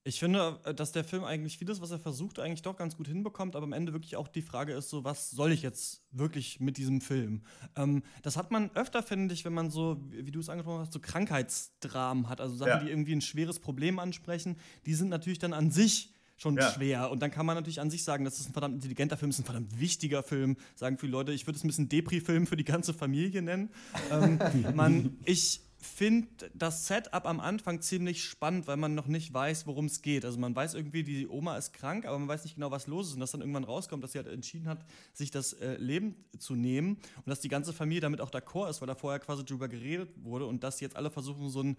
[0.07, 3.07] Ich finde, äh, dass der Film eigentlich vieles, was er versucht, eigentlich doch ganz gut
[3.07, 6.59] hinbekommt, aber am Ende wirklich auch die Frage ist, so, was soll ich jetzt wirklich
[6.59, 7.41] mit diesem Film?
[7.75, 10.81] Ähm, das hat man öfter, finde ich, wenn man so, wie wie du es angesprochen
[10.81, 12.79] hast, so Krankheitsdramen hat, also Sachen, Ja.
[12.83, 16.69] die irgendwie ein schweres Problem ansprechen, die sind natürlich dann an sich schon Ja.
[16.69, 17.09] schwer.
[17.09, 19.39] Und dann kann man natürlich an sich sagen, das ist ein verdammt intelligenter Film, das
[19.39, 20.57] ist ein verdammt wichtiger Film.
[20.75, 23.69] Sagen viele Leute, ich würde es ein bisschen Depri-Film für die ganze Familie nennen.
[24.11, 24.39] ähm,
[24.75, 29.85] man, ich finde das Setup am Anfang ziemlich spannend, weil man noch nicht weiß, worum
[29.85, 30.25] es geht.
[30.25, 33.07] Also man weiß irgendwie, die Oma ist krank, aber man weiß nicht genau, was los
[33.07, 33.13] ist.
[33.13, 36.55] Und dass dann irgendwann rauskommt, dass sie halt entschieden hat, sich das äh, Leben zu
[36.55, 39.67] nehmen und dass die ganze Familie damit auch d'accord ist, weil da vorher quasi drüber
[39.67, 41.77] geredet wurde und dass jetzt alle versuchen, so ein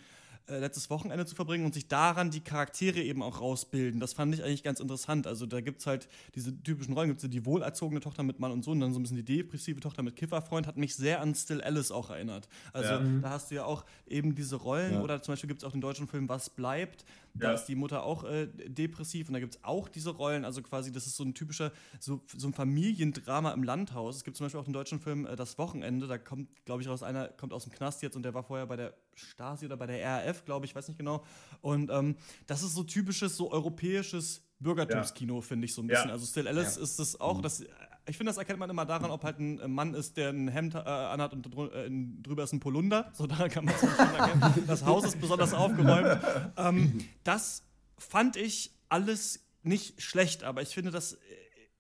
[0.49, 4.01] äh, letztes Wochenende zu verbringen und sich daran die Charaktere eben auch rausbilden.
[4.01, 5.27] Das fand ich eigentlich ganz interessant.
[5.27, 8.53] Also da gibt es halt diese typischen Rollen, gibt es die wohlerzogene Tochter mit Mann
[8.53, 11.35] und Sohn, dann so ein bisschen die depressive Tochter mit Kifferfreund, hat mich sehr an
[11.35, 12.49] Still Alice auch erinnert.
[12.73, 13.05] Also Ja.
[13.23, 15.03] da hast du ja auch eben diese Rollen Ja.
[15.03, 17.05] oder zum Beispiel gibt es auch den deutschen Film Was bleibt.
[17.35, 17.55] Da Ja.
[17.55, 20.45] ist die Mutter auch äh, depressiv und da gibt es auch diese Rollen.
[20.45, 24.17] Also quasi, das ist so ein typischer, so, so ein Familiendrama im Landhaus.
[24.17, 26.07] Es gibt zum Beispiel auch den deutschen Film äh, Das Wochenende.
[26.07, 28.67] Da kommt, glaube ich, raus, einer kommt aus dem Knast jetzt und der war vorher
[28.67, 31.25] bei der Stasi oder bei der RAF, glaube ich, weiß nicht genau.
[31.61, 35.95] Und ähm, das ist so typisches, so europäisches Bürgertumskino, finde ich so ein Ja.
[35.97, 36.11] bisschen.
[36.11, 36.83] Also Still Alice Ja.
[36.83, 37.61] ist das auch, das,
[38.09, 40.49] ich finde, das erkennt man immer daran, ob halt ein äh, Mann ist, der ein
[40.49, 41.91] Hemd äh, anhat und drü äh,
[42.23, 43.11] drüber ist ein Polunder.
[43.15, 44.65] So daran kann man es schon erkennen.
[44.67, 46.19] Das Haus ist besonders aufgeräumt.
[46.57, 47.63] Ähm, das
[47.99, 51.17] fand ich alles nicht schlecht, aber ich finde, dass äh,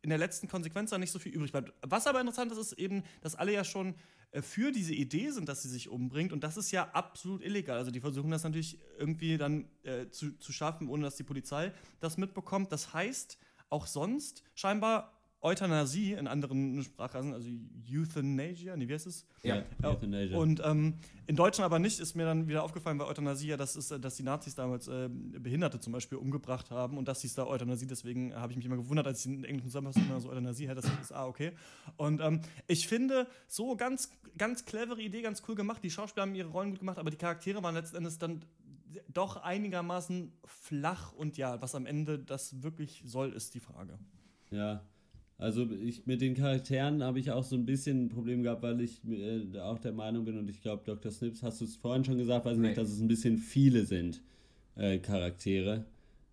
[0.02, 1.72] in der letzten Konsequenz da nicht so viel übrig bleibt.
[1.82, 3.94] Was aber interessant ist, ist eben, dass alle ja schon äh,
[4.40, 7.78] für diese Idee sind, dass sie sich umbringt und das ist ja absolut illegal.
[7.78, 11.72] Also die versuchen das natürlich irgendwie dann äh, zu, zu schaffen, ohne dass die Polizei
[12.00, 12.70] das mitbekommt.
[12.72, 13.38] Das heißt,
[13.70, 17.48] auch sonst scheinbar Euthanasie in anderen Sprachen, also
[17.90, 19.26] Euthanasia, nee, wie heißt es?
[19.42, 20.36] Ja, Euthanasia.
[20.36, 20.94] Und ähm,
[21.26, 24.00] in Deutschland aber nicht, ist mir dann wieder aufgefallen, weil Euthanasie ja das ist, äh,
[24.00, 27.86] dass die Nazis damals äh, Behinderte zum Beispiel umgebracht haben und das hieß da Euthanasie,
[27.86, 30.80] deswegen habe ich mich immer gewundert, als ich in englischen Zusammenfassung immer so Euthanasie hätte,
[30.80, 31.52] das ist, ah, okay.
[31.96, 36.34] Und ähm, ich finde, so ganz, ganz clevere Idee, ganz cool gemacht, die Schauspieler haben
[36.34, 38.42] ihre Rollen gut gemacht, aber die Charaktere waren letzten Endes dann
[39.08, 43.98] doch einigermaßen flach und ja, was am Ende das wirklich soll, ist die Frage.
[44.50, 44.82] Ja.
[45.38, 48.80] Also ich mit den Charakteren habe ich auch so ein bisschen ein Problem gehabt, weil
[48.80, 51.12] ich äh, auch der Meinung bin und ich glaube, Dr.
[51.12, 52.68] Snips, hast du es vorhin schon gesagt, weiß ich Nee.
[52.68, 54.22] nicht, dass es ein bisschen viele sind
[54.76, 55.84] äh, Charaktere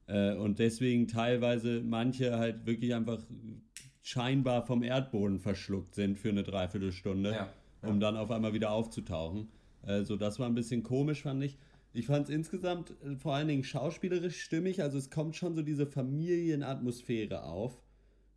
[0.07, 3.19] äh, und deswegen teilweise manche halt wirklich einfach
[4.01, 7.49] scheinbar vom Erdboden verschluckt sind für eine Dreiviertelstunde, Ja,
[7.81, 7.89] ja.
[7.89, 9.49] um dann auf einmal wieder aufzutauchen.
[9.85, 11.57] Äh, so, das war ein bisschen komisch, fand ich.
[11.93, 15.61] Ich fand es insgesamt äh, vor allen Dingen schauspielerisch stimmig, also es kommt schon so
[15.61, 17.81] diese Familienatmosphäre auf.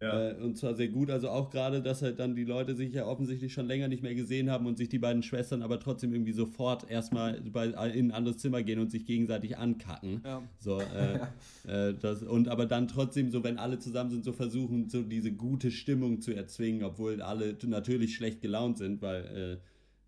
[0.01, 0.31] Ja.
[0.31, 3.07] Äh, und zwar sehr gut, also auch gerade, dass halt dann die Leute sich ja
[3.07, 6.33] offensichtlich schon länger nicht mehr gesehen haben und sich die beiden Schwestern aber trotzdem irgendwie
[6.33, 10.21] sofort erstmal bei, in ein anderes Zimmer gehen und sich gegenseitig ankacken.
[10.23, 10.43] Ja.
[10.59, 11.21] So, äh,
[11.91, 15.33] äh, das, und aber dann trotzdem so, wenn alle zusammen sind, so versuchen, so diese
[15.33, 19.61] gute Stimmung zu erzwingen, obwohl alle natürlich schlecht gelaunt sind, weil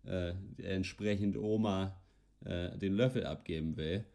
[0.05, 1.95] äh, äh, entsprechend Oma
[2.45, 4.05] äh, den Löffel abgeben will.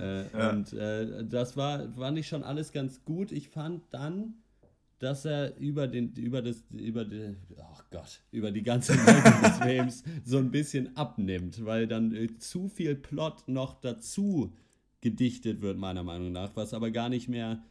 [0.00, 0.50] Ja.
[0.50, 3.32] Und das war, fand ich schon alles ganz gut.
[3.32, 4.34] Ich fand dann,
[4.98, 9.58] dass er über den, über das, über die, oh Gott, über die ganze Länge des
[9.62, 14.54] Films so ein bisschen abnimmt, weil dann äh, zu viel Plot noch dazu
[15.00, 17.62] gedichtet wird, meiner Meinung nach, was aber gar nicht mehr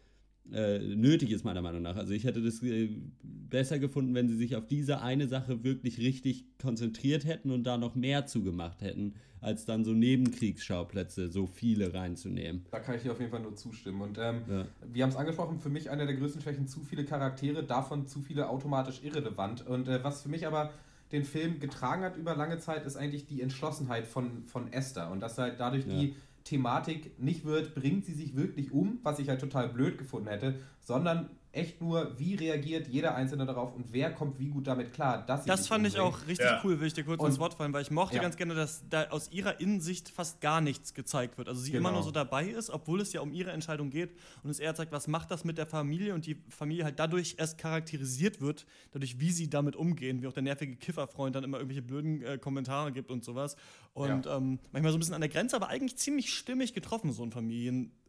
[0.53, 1.95] äh, nötig ist, meiner Meinung nach.
[1.95, 2.89] Also ich hätte das äh,
[3.23, 7.77] besser gefunden, wenn sie sich auf diese eine Sache wirklich richtig konzentriert hätten und da
[7.77, 12.65] noch mehr zugemacht hätten, als dann so Nebenkriegsschauplätze so viele reinzunehmen.
[12.71, 14.01] Da kann ich dir auf jeden Fall nur zustimmen.
[14.01, 14.65] Und ähm, Ja.
[14.91, 18.21] wir haben es angesprochen, für mich einer der größten Schwächen, zu viele Charaktere, davon zu
[18.21, 19.65] viele automatisch irrelevant.
[19.65, 20.71] Und äh, was für mich aber
[21.11, 25.11] den Film getragen hat über lange Zeit, ist eigentlich die Entschlossenheit von, von Esther.
[25.11, 25.93] Und dass halt dadurch Ja.
[25.99, 30.29] die Thematik nicht wird, bringt sie sich wirklich um, was ich halt total blöd gefunden
[30.29, 34.93] hätte, sondern echt nur, wie reagiert jeder Einzelne darauf und wer kommt wie gut damit
[34.93, 36.15] klar, dass Das fand ich umbringt.
[36.15, 36.61] auch richtig Ja.
[36.63, 38.21] cool, will ich dir kurz Und- ins Wort fallen, weil ich mochte Ja.
[38.21, 41.47] ganz gerne, dass da aus ihrer Innensicht fast gar nichts gezeigt wird.
[41.47, 41.79] Also sie Genau.
[41.89, 44.11] immer nur so dabei ist, obwohl es ja um ihre Entscheidung geht
[44.43, 47.35] und es eher zeigt, was macht das mit der Familie und die Familie halt dadurch
[47.37, 51.57] erst charakterisiert wird, dadurch, wie sie damit umgehen, wie auch der nervige Kifferfreund dann immer
[51.57, 53.55] irgendwelche blöden äh, Kommentare gibt und sowas.
[53.93, 57.23] Und ähm, manchmal so ein bisschen an der Grenze, aber eigentlich ziemlich stimmig getroffen, so
[57.23, 57.31] ein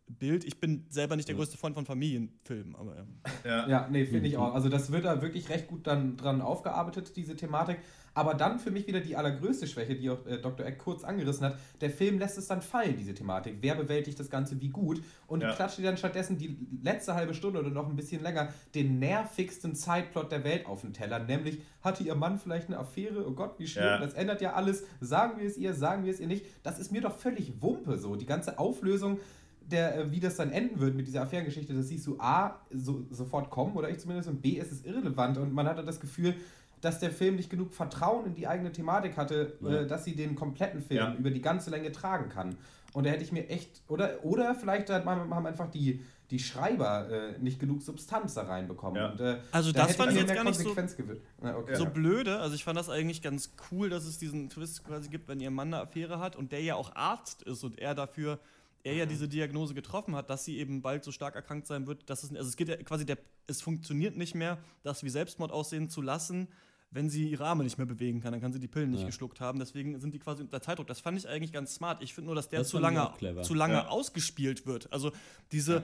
[0.07, 0.45] Familienbild.
[0.45, 3.05] Ich bin selber nicht der größte Freund von Familienfilmen, aber ja.
[3.45, 3.69] Ja.
[3.69, 4.55] Ja, nee, finde ich auch.
[4.55, 7.79] Also das wird da wirklich recht gut dann dran aufgearbeitet, diese Thematik.
[8.15, 10.65] Aber dann für mich wieder die allergrößte Schwäche, die auch äh, Dr.
[10.65, 11.59] Eck kurz angerissen hat.
[11.83, 13.59] Der Film lässt es dann fallen, diese Thematik.
[13.61, 15.03] Wer bewältigt das Ganze wie gut?
[15.27, 15.53] Und Ja.
[15.53, 19.75] klatscht dir dann stattdessen die letzte halbe Stunde oder noch ein bisschen länger den nervigsten
[19.75, 21.19] Zeitplot der Welt auf den Teller.
[21.19, 23.27] Nämlich, hatte ihr Mann vielleicht eine Affäre?
[23.29, 23.85] Oh Gott, wie schlimm.
[23.85, 23.99] Ja.
[23.99, 24.85] Das ändert ja alles.
[25.01, 26.47] Sagen wir es ihr, sagen wir es ihr nicht.
[26.63, 28.17] Das ist mir doch völlig Wumpe so.
[28.17, 29.19] Die ganze Auflösung
[29.71, 33.05] der, äh, wie das dann enden wird mit dieser Affärengeschichte, das siehst du A, so,
[33.11, 35.39] sofort kommen, oder ich zumindest, und B, ist es irrelevant.
[35.39, 36.35] Und man hatte das Gefühl,
[36.81, 39.81] dass der Film nicht genug Vertrauen in die eigene Thematik hatte, Ja.
[39.83, 41.15] äh, dass sie den kompletten Film Ja.
[41.15, 42.57] über die ganze Länge tragen kann.
[42.93, 46.39] Und da hätte ich mir echt, oder, oder vielleicht hat man, haben einfach die, die
[46.39, 48.97] Schreiber äh, nicht genug Substanz da reinbekommen.
[48.97, 49.11] Ja.
[49.13, 50.75] Und, äh, Also da das hätte fand ich mir jetzt mehr gar nicht so-.
[51.45, 51.75] Ja, okay.
[51.77, 52.39] so blöde.
[52.39, 55.51] Also ich fand das eigentlich ganz cool, dass es diesen Twist quasi gibt, wenn ihr
[55.51, 58.39] Mann eine Affäre hat und der ja auch Arzt ist und er dafür,
[58.87, 62.09] er ja diese Diagnose getroffen hat, dass sie eben bald so stark erkrankt sein wird,
[62.09, 65.51] dass es, also es geht ja quasi, der, es funktioniert nicht mehr, das wie Selbstmord
[65.53, 66.49] aussehen zu lassen,
[66.93, 69.07] wenn sie ihre Arme nicht mehr bewegen kann, dann kann sie die Pillen nicht Ja.
[69.07, 69.59] geschluckt haben.
[69.59, 70.87] Deswegen sind die quasi unter Zeitdruck.
[70.87, 72.01] Das fand ich eigentlich ganz smart.
[72.03, 73.11] Ich finde nur, dass der Das zu lange,
[73.43, 73.89] zu lange Ja.
[73.89, 74.91] ausgespielt wird.
[74.93, 75.11] Also
[75.51, 75.83] diese,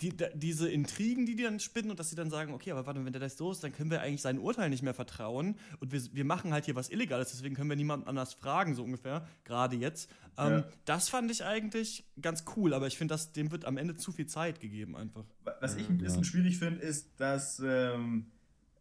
[0.00, 3.04] die, diese Intrigen, die die dann spinnen und dass sie dann sagen, okay, aber warte,
[3.04, 5.92] wenn der das so ist, dann können wir eigentlich seinem Urteil nicht mehr vertrauen und
[5.92, 9.26] wir, wir machen halt hier was Illegales, deswegen können wir niemanden anders fragen, so ungefähr,
[9.44, 10.10] gerade jetzt.
[10.36, 10.64] Ähm, Ja.
[10.84, 14.12] Das fand ich eigentlich ganz cool, aber ich finde, dass dem wird am Ende zu
[14.12, 15.24] viel Zeit gegeben einfach.
[15.60, 18.26] Was ich ein bisschen schwierig finde, ist, dass ähm,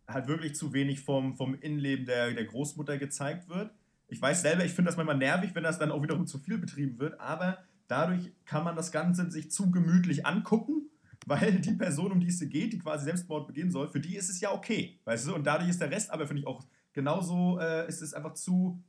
[0.07, 3.71] halt wirklich zu wenig vom, vom Innenleben der, der Großmutter gezeigt wird.
[4.07, 6.57] Ich weiß selber, ich finde das manchmal nervig, wenn das dann auch wiederum zu viel
[6.57, 10.82] betrieben wird, aber dadurch kann man das Ganze sich zu gemütlich angucken,
[11.25, 14.29] weil die Person, um die es geht, die quasi Selbstmord begehen soll, für die ist
[14.29, 15.35] es ja okay, weißt du?
[15.35, 18.83] Und dadurch ist der Rest aber, finde ich, auch genauso, äh, ist es einfach zu,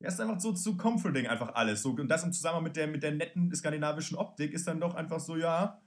[0.00, 1.82] ja, ist einfach so zu comforting einfach alles.
[1.82, 4.94] So, und das im Zusammenhang mit der, mit der netten skandinavischen Optik ist dann doch
[4.94, 5.80] einfach so, ja,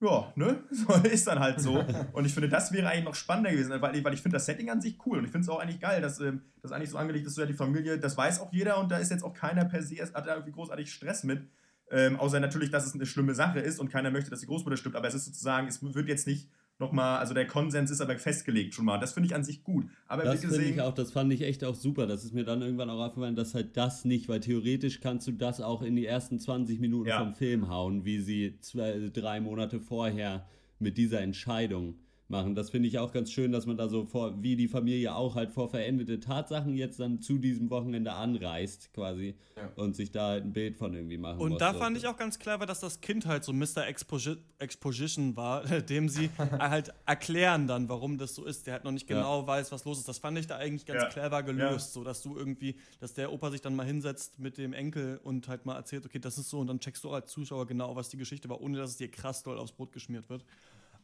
[0.00, 0.62] ja, ne?
[0.70, 1.84] So, ist dann halt so.
[2.12, 4.46] Und ich finde, das wäre eigentlich noch spannender gewesen, weil, ich- weil ich finde das
[4.46, 6.90] Setting an sich cool und ich finde es auch eigentlich geil, dass ähm, das eigentlich
[6.90, 9.24] so angelegt ist, so ja, die Familie, das weiß auch jeder und da ist jetzt
[9.24, 11.48] auch keiner per se, hat da irgendwie großartig Stress mit.
[11.90, 14.76] Ähm, außer natürlich, dass es eine schlimme Sache ist und keiner möchte, dass die Großmutter
[14.76, 16.48] stirbt, aber es ist sozusagen, es wird jetzt nicht
[16.78, 18.98] nochmal, also der Konsens ist aber festgelegt schon mal.
[18.98, 19.86] Das finde ich an sich gut.
[20.06, 22.06] Aber Das finde ich auch, das fand ich echt auch super.
[22.06, 25.32] Das ist mir dann irgendwann auch aufgefallen, dass halt das nicht, weil theoretisch kannst du
[25.32, 27.18] das auch in die ersten 20 Minuten Ja.
[27.18, 30.46] vom Film hauen, wie sie zwei, drei Monate vorher
[30.78, 31.96] mit dieser Entscheidung
[32.30, 32.54] machen.
[32.54, 35.34] Das finde ich auch ganz schön, dass man da so vor, wie die Familie auch
[35.34, 39.70] halt vor verendete Tatsachen jetzt dann zu diesem Wochenende anreist, quasi, Ja.
[39.76, 41.58] und sich da halt ein Bild von irgendwie machen Und muss.
[41.58, 41.78] da So.
[41.78, 43.86] fand ich auch ganz clever, dass das Kind halt so Mr.
[43.86, 48.66] Exposi Exposition war, dem sie halt erklären dann, warum das so ist.
[48.66, 49.16] Der halt noch nicht Ja.
[49.16, 50.08] genau weiß, was los ist.
[50.08, 51.08] Das fand ich da eigentlich ganz Ja.
[51.08, 51.92] clever gelöst, Ja.
[52.00, 55.48] so dass du irgendwie, dass der Opa sich dann mal hinsetzt mit dem Enkel und
[55.48, 58.08] halt mal erzählt, okay, das ist so und dann checkst du als Zuschauer genau, was
[58.10, 60.44] die Geschichte war, ohne dass es dir krass doll aufs Brot geschmiert wird.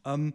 [0.05, 0.35] Ähm,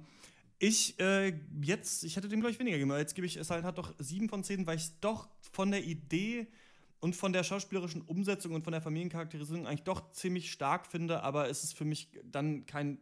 [0.60, 3.64] ich äh, jetzt, ich hätte dem glaube ich weniger aber jetzt gebe ich es halt
[3.64, 6.48] hat doch sieben von zehn, weil ich es doch von der Idee
[7.00, 11.50] und von der schauspielerischen Umsetzung und von der Familiencharakterisierung eigentlich doch ziemlich stark finde, aber
[11.50, 13.00] es ist für mich dann kein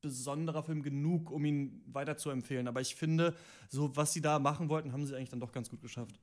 [0.00, 2.68] besonderer Film genug, um ihn weiter zu empfehlen.
[2.68, 3.34] Aber ich finde,
[3.68, 6.20] so was sie da machen wollten, haben sie eigentlich dann doch ganz gut geschafft.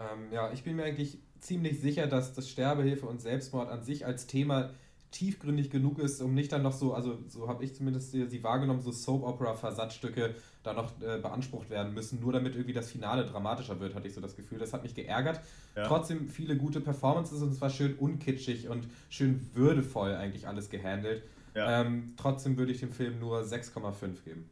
[0.00, 4.06] Ähm, ja, ich bin mir eigentlich ziemlich sicher, dass das Sterbehilfe und Selbstmord an sich
[4.06, 4.70] als Thema
[5.14, 8.80] tiefgründig genug ist, um nicht dann noch so, also so habe ich zumindest sie wahrgenommen,
[8.80, 10.34] so Soap-Opera-Versatzstücke
[10.64, 14.14] da noch äh, beansprucht werden müssen, nur damit irgendwie das Finale dramatischer wird, hatte ich
[14.14, 14.58] so das Gefühl.
[14.58, 15.40] Das hat mich geärgert.
[15.76, 15.86] Ja.
[15.86, 21.22] Trotzdem viele gute Performances und es war schön unkitschig und schön würdevoll eigentlich alles gehandelt.
[21.54, 21.82] Ja.
[21.82, 24.50] Ähm, trotzdem würde ich dem Film nur 6,5 geben.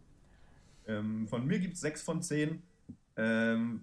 [0.86, 2.62] Ähm, von mir gibt es 6 von 10.
[3.16, 3.82] Ähm,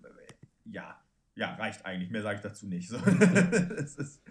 [0.65, 0.97] ja,
[1.35, 2.09] ja, reicht eigentlich.
[2.09, 2.87] Mehr sage ich dazu nicht.
[2.87, 2.97] So.
[3.77, 4.21] es ist,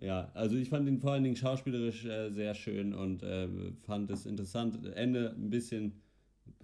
[0.00, 3.48] Ja, also ich fand ihn vor allen Dingen schauspielerisch äh, sehr schön und äh,
[3.82, 4.86] fand es interessant.
[4.94, 6.00] Ende ein bisschen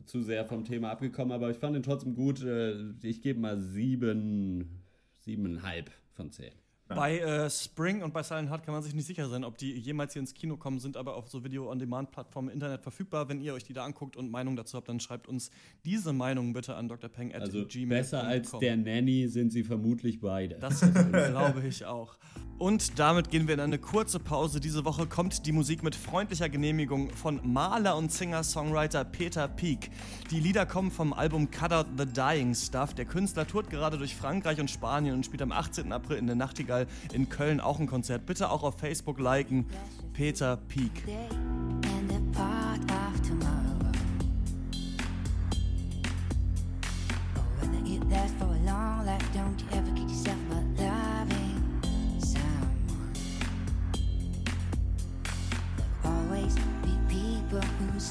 [0.06, 2.42] zu sehr vom Thema abgekommen, aber ich fand ihn trotzdem gut.
[2.42, 4.82] Äh, ich gebe mal sieben,
[5.18, 6.52] siebeneinhalb von zehn.
[6.88, 9.72] Bei äh, Spring und bei Silent Heart kann man sich nicht sicher sein, ob die
[9.72, 13.28] jemals hier ins Kino kommen, sind aber auf so Video-on-Demand-Plattformen im Internet verfügbar.
[13.30, 15.50] Wenn ihr euch die da anguckt und Meinung dazu habt, dann schreibt uns
[15.86, 17.88] diese Meinung bitte an drpeng at Also gmail.com.
[17.88, 20.56] besser als der Nanny sind sie vermutlich beide.
[20.56, 22.18] Das glaube ich auch.
[22.58, 24.60] Und damit gehen wir in eine kurze Pause.
[24.60, 29.90] Diese Woche kommt die Musik mit freundlicher Genehmigung von Maler und Singer-Songwriter Peter Peak.
[30.30, 32.94] Die Lieder kommen vom Album Cut Out the Dying Stuff.
[32.94, 35.90] Der Künstler tourt gerade durch Frankreich und Spanien und spielt am 18.
[35.90, 36.73] April in der Nachtigall
[37.12, 38.26] in Köln auch ein Konzert.
[38.26, 39.66] Bitte auch auf Facebook liken.
[40.12, 41.02] Peter Peak.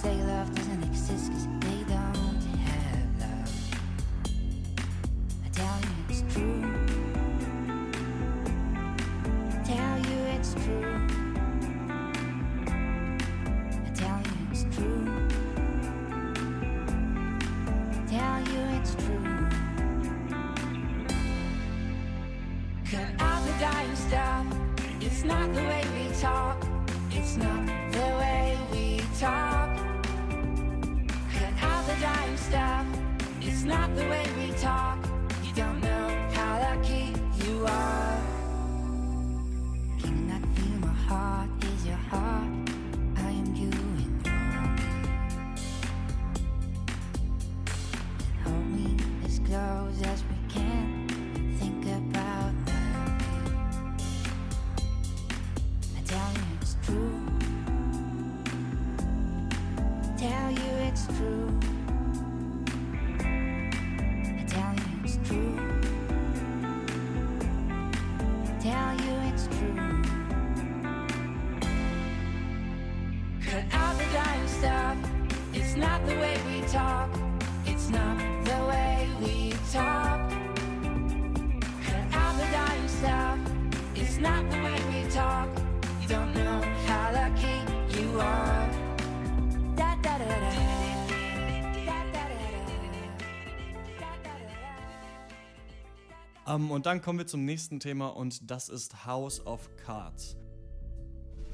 [0.03, 3.51] say love doesn't exist 'cause they don't have love.
[5.45, 6.93] I tell you it's true.
[33.45, 34.93] It's not the way we talk.
[96.54, 100.38] Ähm, und dann kommen wir zum nächsten Thema und das ist House of Cards.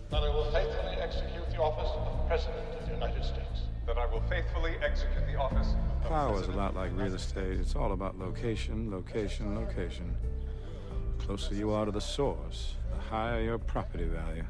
[0.09, 3.69] That I will faithfully execute the office of President of the United States.
[3.85, 7.59] That I will faithfully execute the office of Power is a lot like real estate.
[7.59, 10.15] It's all about location, location, location.
[11.17, 14.45] The closer you are to the source, the higher your property value.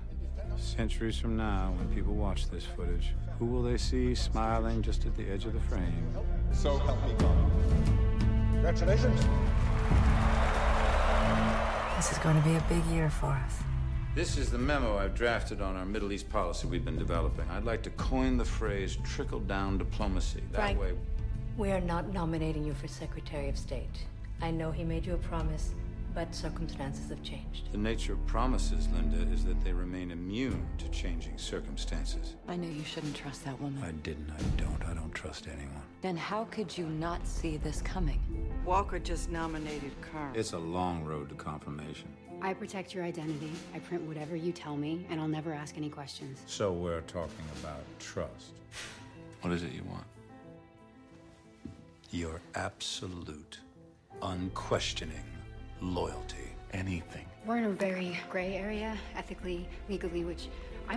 [0.58, 5.16] Centuries from now, when people watch this footage, who will they see smiling just at
[5.16, 6.08] the edge of the frame?
[6.52, 7.38] So help me God.
[8.52, 9.26] Congratulations.
[11.96, 13.60] This is going to be a big year for us.
[14.16, 17.46] This is the memo I've drafted on our Middle East policy we've been developing.
[17.52, 20.42] I'd like to coin the phrase trickle down diplomacy.
[20.52, 20.80] That Frank.
[20.80, 20.94] way,
[21.58, 24.06] We are not nominating you for Secretary of State.
[24.42, 25.74] I know he made you a promise,
[26.20, 27.72] but but circumstances have changed.
[27.72, 32.36] The nature of promises, Linda, is that they remain immune to changing circumstances.
[32.50, 33.82] I knew you shouldn't trust that woman.
[33.82, 35.82] I didn't, I don't, I don't trust anyone.
[36.02, 38.20] Then how could you not see this coming?
[38.66, 40.34] Walker just nominated Carl.
[40.34, 42.10] It's a long road to confirmation.
[42.42, 43.54] I protect your identity.
[43.74, 46.40] I print whatever you tell me, and I'll never ask any questions.
[46.48, 48.52] So we're talking about trust.
[49.40, 50.06] What is it you want?
[52.12, 53.60] Your absolute,
[54.22, 55.24] unquestioning
[55.82, 56.38] loyalty.
[56.74, 57.26] Anything.
[57.46, 60.50] We're in a very gray area, ethically, legally, which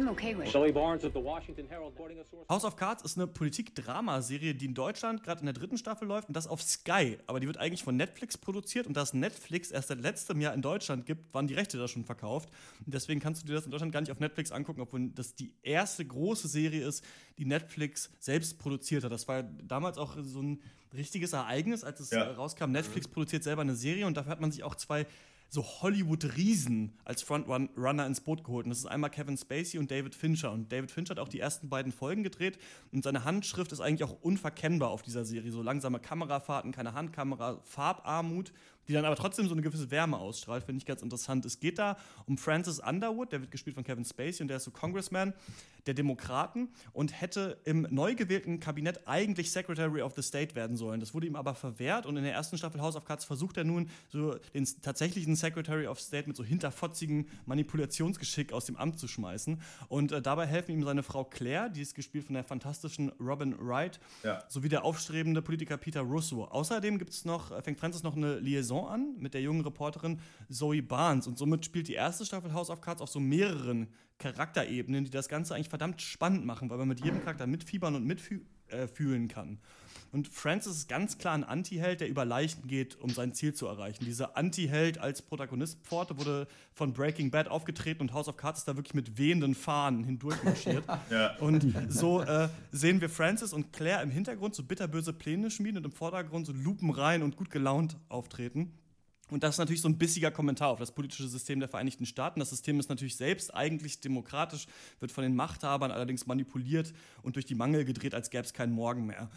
[0.09, 0.51] okay with.
[0.51, 2.49] Shelley Barnes at the Washington Herald quoting a source.
[2.49, 6.29] House of Cards ist eine Politik-Drama-Serie, die in Deutschland gerade in der dritten Staffel läuft
[6.29, 7.19] und das auf Sky.
[7.27, 10.63] Aber die wird eigentlich von Netflix produziert und dass Netflix erst seit letztem Jahr in
[10.63, 12.49] Deutschland gibt, waren die Rechte da schon verkauft.
[12.85, 15.35] Und deswegen kannst du dir das in Deutschland gar nicht auf Netflix angucken, obwohl das
[15.35, 17.05] die erste große Serie ist,
[17.39, 19.13] die Netflix selbst produziert hat.
[19.13, 20.61] Das war damals auch so ein
[20.95, 22.31] richtiges Ereignis, als es Ja.
[22.33, 22.71] rauskam.
[22.71, 25.07] Netflix produziert selber eine Serie und dafür hat man sich auch zwei
[25.53, 28.65] so Hollywood-Riesen als Frontrunner ins Boot geholt.
[28.65, 30.51] Und das ist einmal Kevin Spacey und David Fincher.
[30.51, 32.59] Und David Fincher hat auch die ersten beiden Folgen gedreht.
[32.91, 35.53] Und seine Handschrift ist eigentlich auch unverkennbar auf dieser Serie.
[35.53, 38.55] So langsame Kamerafahrten, keine Handkamera, Farbarmut,
[38.89, 40.65] die dann aber trotzdem so eine gewisse Wärme ausstrahlt.
[40.65, 41.45] Finde ich ganz interessant.
[41.45, 44.65] Es geht da um Francis Underwood, der wird gespielt von Kevin Spacey und der ist
[44.65, 45.33] so Congressman
[45.87, 51.01] der Demokraten und hätte im neu gewählten Kabinett eigentlich Secretary of the State werden sollen.
[51.01, 53.65] Das wurde ihm aber verwehrt und in der ersten Staffel House of Cards versucht er
[53.65, 59.09] nun so den tatsächlichen Secretary of State mit so hinterfotzigem Manipulationsgeschick aus dem Amt zu
[59.09, 59.61] schmeißen.
[59.89, 63.55] Und äh, dabei helfen ihm seine Frau Claire, die ist gespielt von der fantastischen Robin
[63.59, 64.43] Wright, Ja.
[64.49, 66.45] sowie der aufstrebende Politiker Peter Russo.
[66.45, 70.83] Außerdem gibt's noch, äh, fängt Francis noch eine Liaison an mit der jungen Reporterin Zoe
[70.83, 75.11] Barnes und somit spielt die erste Staffel House of Cards auf so mehreren Charakterebenen, die
[75.11, 79.29] das Ganze eigentlich verdammt spannend machen, weil man mit jedem Charakter mitfiebern und mitfühlen äh,
[79.29, 79.59] kann.
[80.13, 83.67] Und Francis ist ganz klar ein Anti-Held, der über Leichen geht, um sein Ziel zu
[83.67, 84.05] erreichen.
[84.05, 88.77] Dieser Anti-Held als Protagonist-Pforte wurde von Breaking Bad aufgetreten und House of Cards ist da
[88.77, 90.85] wirklich mit wehenden Fahnen hindurchmarschiert.
[91.11, 91.37] Ja.
[91.39, 95.85] Und so äh, sehen wir Francis und Claire im Hintergrund so bitterböse Pläne schmieden und
[95.85, 98.73] im Vordergrund so lupenrein und gut gelaunt auftreten.
[99.33, 102.41] Und das ist natürlich so ein bissiger Kommentar auf das politische System der Vereinigten Staaten.
[102.41, 104.67] Das System ist natürlich selbst eigentlich demokratisch,
[105.01, 106.93] wird von den Machthabern allerdings manipuliert
[107.23, 109.31] und durch die Mangel gedreht, als gäbe es keinen Morgen mehr.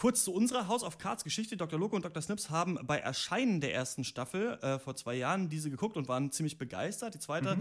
[0.00, 1.58] Kurz zu unserer House of Cards Geschichte.
[1.58, 1.78] Dr.
[1.78, 2.22] Loco und Dr.
[2.22, 6.32] Snips haben bei Erscheinen der ersten Staffel äh, vor zwei Jahren diese geguckt und waren
[6.32, 7.12] ziemlich begeistert.
[7.12, 7.58] Die zweite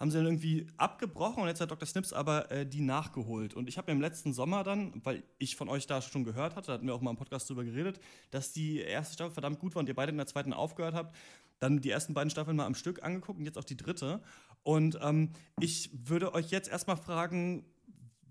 [0.00, 1.86] haben sie dann irgendwie abgebrochen und jetzt hat Dr.
[1.86, 3.52] Snips aber äh, die nachgeholt.
[3.52, 6.56] Und ich habe mir im letzten Sommer dann, weil ich von euch da schon gehört
[6.56, 9.58] hatte, da hatten wir auch mal im Podcast drüber geredet, dass die erste Staffel verdammt
[9.58, 11.14] gut war und ihr beide in der zweiten aufgehört habt,
[11.58, 14.22] dann die ersten beiden Staffeln mal am Stück angeguckt und jetzt auch die dritte.
[14.62, 17.66] Und ähm, ich würde euch jetzt erstmal fragen,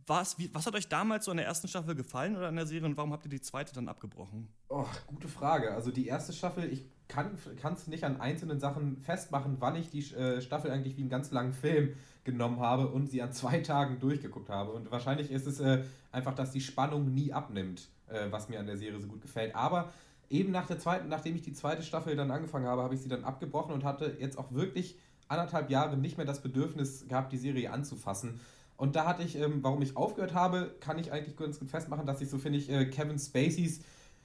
[0.08, 2.66] was, wie, was hat euch damals so in der ersten Staffel gefallen oder in der
[2.66, 4.47] Serie und warum habt ihr die zweite dann abgebrochen?
[4.70, 5.74] Oh, gute Frage.
[5.74, 7.38] Also die erste Staffel, ich kann
[7.74, 11.32] es nicht an einzelnen Sachen festmachen, wann ich die äh, Staffel eigentlich wie einen ganz
[11.32, 14.72] langen Film genommen habe und sie an zwei Tagen durchgeguckt habe.
[14.72, 18.66] Und wahrscheinlich ist es äh, einfach, dass die Spannung nie abnimmt, äh, was mir an
[18.66, 19.56] der Serie so gut gefällt.
[19.56, 19.91] Aber
[20.30, 23.10] eben nach der zweiten, nachdem ich die zweite Staffel dann angefangen habe, habe ich sie
[23.10, 24.97] dann abgebrochen und hatte jetzt auch wirklich
[25.28, 28.39] anderthalb Jahre nicht mehr das Bedürfnis gehabt, die Serie anzufassen.
[28.82, 32.07] Und da hatte ich, ähm, warum ich aufgehört habe, kann ich eigentlich ganz gut festmachen,
[32.07, 33.82] dass ich so finde ich äh, Kevin Spaceys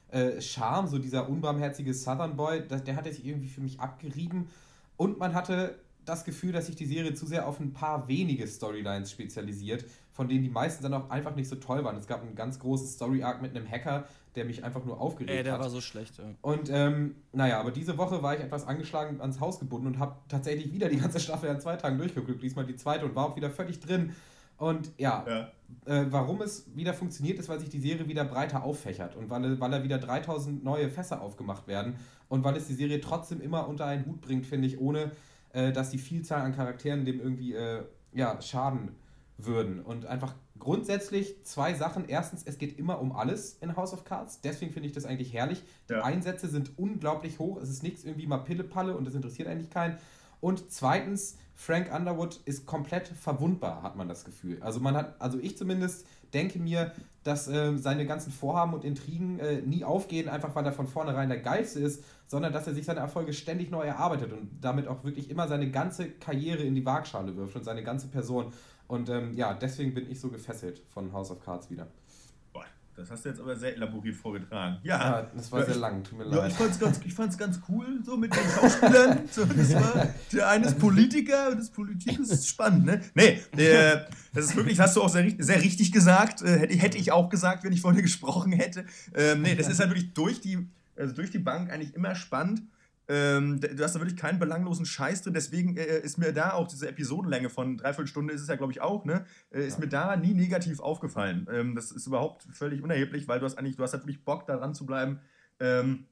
[0.09, 4.49] äh, Charme, so dieser unbarmherzige Southern Boy, das, der hatte sich irgendwie für mich abgerieben.
[4.97, 5.75] Und man hatte
[6.07, 10.27] das Gefühl, dass sich die Serie zu sehr auf ein paar wenige Storylines spezialisiert, von
[10.27, 11.99] denen die meisten dann auch einfach nicht so toll waren.
[11.99, 15.43] Es gab einen ganz großen Story-Arc mit einem Hacker, der mich einfach nur aufgeregt Ey,
[15.43, 15.61] der hat.
[15.61, 16.17] war so schlecht.
[16.17, 16.25] Ja.
[16.41, 20.17] Und ähm, naja, aber diese Woche war ich etwas angeschlagen ans Haus gebunden und habe
[20.31, 22.43] tatsächlich wieder die ganze Staffel an zwei Tagen durchgeguckt.
[22.43, 24.15] Diesmal die zweite und war auch wieder völlig drin.
[24.59, 25.25] Und ja,
[25.85, 29.61] Äh, warum es wieder funktioniert, ist, weil sich die Serie wieder breiter auffächert und weil,
[29.61, 31.97] weil da wieder 3000 neue Fässer aufgemacht werden
[32.29, 35.11] und weil es die Serie trotzdem immer unter einen Hut bringt, finde ich, ohne
[35.53, 37.83] äh, dass die Vielzahl an Charakteren dem irgendwie äh,
[38.13, 38.91] ja, schaden
[39.39, 39.81] würden.
[39.81, 42.09] Und einfach grundsätzlich zwei Sachen.
[42.09, 44.41] Erstens, es geht immer um alles in House of Cards.
[44.41, 45.63] Deswegen finde ich das eigentlich herrlich.
[45.89, 47.61] Die Einsätze sind unglaublich hoch.
[47.61, 49.99] Es ist nichts irgendwie mal Pille-Palle und das interessiert eigentlich keinen.
[50.41, 54.59] Und zweitens, Frank Underwood ist komplett verwundbar, hat man das Gefühl.
[54.61, 56.93] Also man hat, also ich zumindest denke mir,
[57.25, 61.31] dass äh, seine ganzen Vorhaben und Intrigen äh, nie aufgehen, einfach weil er von vornherein
[61.31, 65.03] der Geilste ist, sondern dass er sich seine Erfolge ständig neu erarbeitet und damit auch
[65.03, 68.53] wirklich immer seine ganze Karriere in die Waagschale wirft und seine ganze Person.
[68.87, 71.87] Und ähm, ja, deswegen bin ich so gefesselt von House of Cards wieder.
[72.97, 74.79] Das hast du jetzt aber sehr elaboriert vorgetragen.
[74.83, 76.53] Ja, Ja, das war sehr lang, tut mir ja, leid.
[76.53, 79.21] Ich fand's, ganz, ich fand's ganz cool, so mit den Schauspielern.
[79.31, 83.03] so, das war, der eine ist Politiker und das Politik ist spannend, ne?
[83.15, 86.41] Nee, der, das ist wirklich, hast du auch sehr, sehr richtig gesagt.
[86.41, 88.87] Äh, hätte, hätte ich auch gesagt, wenn ich vorhin gesprochen hätte.
[89.15, 90.67] Ähm, nee, das ist halt wirklich durch die,
[90.97, 92.63] also durch die Bank eigentlich immer spannend.
[93.09, 96.67] Ähm, du hast da wirklich keinen belanglosen Scheiß drin, deswegen äh, ist mir da auch
[96.67, 99.25] diese Episodenlänge von dreiviertel Stunde ist es ja, glaube ich, auch, ne?
[99.51, 99.85] Äh, ist ja.
[99.85, 101.47] mir da nie negativ aufgefallen.
[101.53, 104.47] Ähm, das ist überhaupt völlig unerheblich, weil du hast eigentlich, du hast halt wirklich Bock,
[104.47, 105.21] da dran zu bleiben.
[105.61, 106.07] Ähm,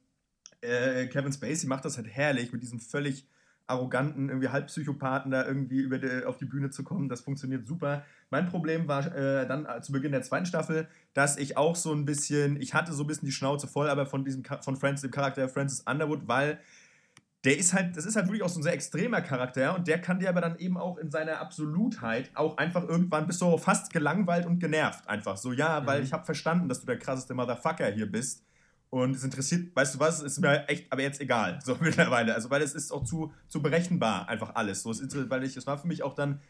[0.60, 3.26] äh, Kevin Spacey macht das halt herrlich mit diesem völlig
[3.66, 7.08] arroganten, irgendwie Halbpsychopathen da irgendwie über die, auf die Bühne zu kommen.
[7.08, 8.04] Das funktioniert super.
[8.30, 12.04] Mein Problem war äh, dann zu Beginn der zweiten Staffel, dass ich auch so ein
[12.04, 15.10] bisschen, ich hatte so ein bisschen die Schnauze voll, aber von diesem von Francis, dem
[15.10, 16.58] Charakter Francis Underwood, weil
[17.44, 20.00] der ist halt, das ist halt wirklich auch so ein sehr extremer Charakter und der
[20.00, 23.92] kann dir aber dann eben auch in seiner Absolutheit auch einfach irgendwann bist du fast
[23.92, 25.36] gelangweilt und genervt einfach.
[25.36, 26.06] So, ja, weil mhm.
[26.06, 28.44] ich habe verstanden, dass du der krasseste Motherfucker hier bist
[28.88, 32.48] und es interessiert, weißt du was, ist mir echt, aber jetzt egal, so mittlerweile, also
[32.48, 35.66] weil es ist auch zu, zu berechenbar einfach alles, so, es ist, weil ich, es
[35.66, 36.40] war für mich auch dann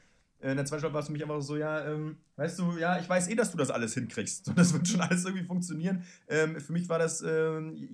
[0.51, 2.99] in der zweiten Staffel war es für mich einfach so, ja, ähm, weißt du, ja,
[2.99, 4.49] ich weiß eh, dass du das alles hinkriegst.
[4.49, 6.05] Und das wird schon alles irgendwie funktionieren.
[6.29, 7.89] Ähm, für mich war das, ähm,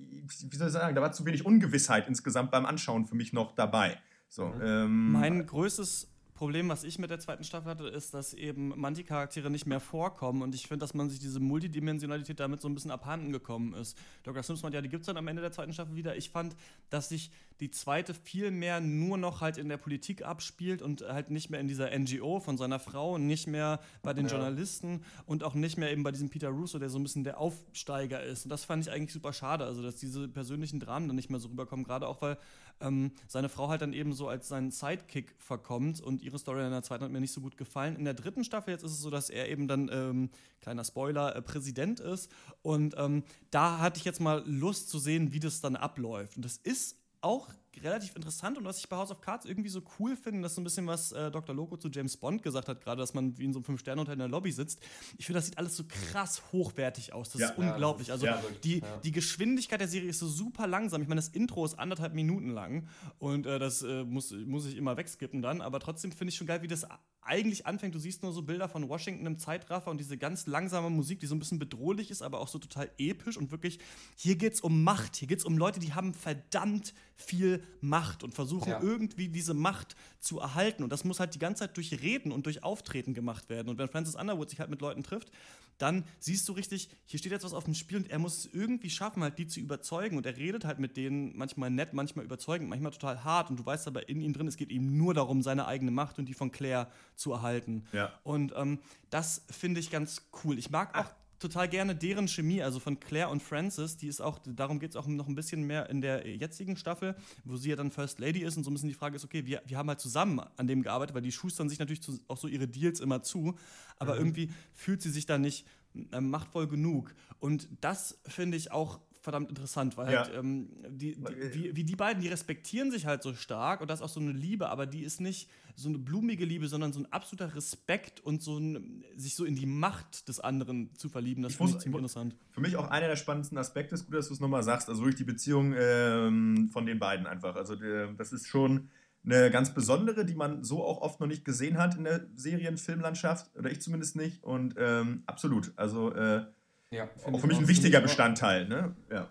[0.49, 3.55] wie soll ich sagen, da war zu wenig Ungewissheit insgesamt beim Anschauen für mich noch
[3.55, 3.97] dabei.
[4.27, 4.61] So, mhm.
[4.61, 6.10] ähm, mein größtes
[6.41, 9.79] Problem, was ich mit der zweiten Staffel hatte, ist, dass eben manche Charaktere nicht mehr
[9.79, 13.75] vorkommen und ich finde, dass man sich diese Multidimensionalität damit so ein bisschen abhanden gekommen
[13.75, 13.95] ist.
[14.23, 14.41] Dr.
[14.41, 16.15] Simpson meint, ja, die gibt es dann am Ende der zweiten Staffel wieder.
[16.15, 16.55] Ich fand,
[16.89, 17.29] dass sich
[17.59, 21.59] die zweite viel mehr nur noch halt in der Politik abspielt und halt nicht mehr
[21.59, 24.31] in dieser NGO von seiner Frau, nicht mehr bei den ja.
[24.31, 27.37] Journalisten und auch nicht mehr eben bei diesem Peter Russo, der so ein bisschen der
[27.37, 28.45] Aufsteiger ist.
[28.45, 31.39] Und das fand ich eigentlich super schade, also dass diese persönlichen Dramen dann nicht mehr
[31.39, 32.39] so rüberkommen, gerade auch weil
[32.81, 36.71] ähm, seine Frau halt dann eben so als seinen Sidekick verkommt und ihre Story in
[36.71, 37.95] der zweiten hat mir nicht so gut gefallen.
[37.95, 40.29] In der dritten Staffel jetzt ist es so, dass er eben dann, ähm,
[40.61, 45.33] kleiner Spoiler, äh, Präsident ist und ähm, da hatte ich jetzt mal Lust zu sehen,
[45.33, 46.35] wie das dann abläuft.
[46.35, 47.49] Und das ist auch
[47.83, 50.55] relativ interessant und was ich bei House of Cards irgendwie so cool finde, das ist
[50.55, 51.55] so ein bisschen, was äh, Dr.
[51.55, 54.19] Loco zu James Bond gesagt hat, gerade, dass man wie in so einem Fünf-Sterne-Hotel in
[54.19, 54.81] der Lobby sitzt.
[55.17, 57.29] Ich finde, das sieht alles so krass hochwertig aus.
[57.29, 58.07] Das ja, ist ja, unglaublich.
[58.07, 61.01] Das ist, also ja, die, die Geschwindigkeit der Serie ist so super langsam.
[61.01, 62.87] Ich meine, das Intro ist anderthalb Minuten lang
[63.19, 66.47] und äh, das äh, muss, muss ich immer wegskippen dann, aber trotzdem finde ich schon
[66.47, 66.85] geil, wie das
[67.21, 67.95] eigentlich anfängt.
[67.95, 71.27] Du siehst nur so Bilder von Washington im Zeitraffer und diese ganz langsame Musik, die
[71.27, 73.79] so ein bisschen bedrohlich ist, aber auch so total episch und wirklich,
[74.15, 78.23] hier geht es um Macht, hier geht es um Leute, die haben verdammt viel Macht
[78.23, 78.81] und versuchen ja.
[78.81, 80.83] irgendwie diese Macht zu erhalten.
[80.83, 83.69] Und das muss halt die ganze Zeit durch Reden und durch Auftreten gemacht werden.
[83.69, 85.31] Und wenn Francis Underwood sich halt mit Leuten trifft,
[85.77, 88.53] dann siehst du richtig, hier steht jetzt was auf dem Spiel und er muss es
[88.53, 90.17] irgendwie schaffen, halt die zu überzeugen.
[90.17, 93.49] Und er redet halt mit denen manchmal nett, manchmal überzeugend, manchmal total hart.
[93.49, 96.19] Und du weißt aber in ihm drin, es geht ihm nur darum, seine eigene Macht
[96.19, 97.85] und die von Claire zu erhalten.
[97.93, 98.11] Ja.
[98.23, 100.59] Und ähm, das finde ich ganz cool.
[100.59, 101.11] Ich mag auch
[101.41, 103.97] total gerne deren Chemie, also von Claire und Francis.
[103.97, 107.15] Die ist auch, darum geht es auch noch ein bisschen mehr in der jetzigen Staffel,
[107.43, 109.45] wo sie ja dann First Lady ist und so ein bisschen die Frage ist, okay,
[109.45, 112.37] wir, wir haben halt zusammen an dem gearbeitet, weil die schustern sich natürlich zu, auch
[112.37, 113.55] so ihre Deals immer zu,
[113.97, 114.19] aber mhm.
[114.19, 115.65] irgendwie fühlt sie sich da nicht
[116.11, 117.13] äh, machtvoll genug.
[117.39, 120.23] Und das finde ich auch verdammt interessant, weil ja.
[120.23, 123.89] halt, ähm, die, die, wie, wie, die beiden, die respektieren sich halt so stark und
[123.89, 126.91] das ist auch so eine Liebe, aber die ist nicht so eine blumige Liebe, sondern
[126.91, 131.07] so ein absoluter Respekt und so ein, sich so in die Macht des anderen zu
[131.07, 131.43] verlieben.
[131.43, 132.35] Das finde ich ziemlich interessant.
[132.49, 135.01] Für mich auch einer der spannendsten Aspekte ist gut, dass du es nochmal sagst, also
[135.01, 137.55] wirklich die Beziehung ähm, von den beiden einfach.
[137.55, 138.89] Also der, das ist schon
[139.23, 143.55] eine ganz besondere, die man so auch oft noch nicht gesehen hat in der Serienfilmlandschaft,
[143.55, 144.43] oder ich zumindest nicht.
[144.43, 146.45] Und ähm, absolut, also äh,
[146.91, 148.67] ja, auch für mich ein wichtiger Bestandteil.
[148.67, 148.95] Ne?
[149.11, 149.29] Ja.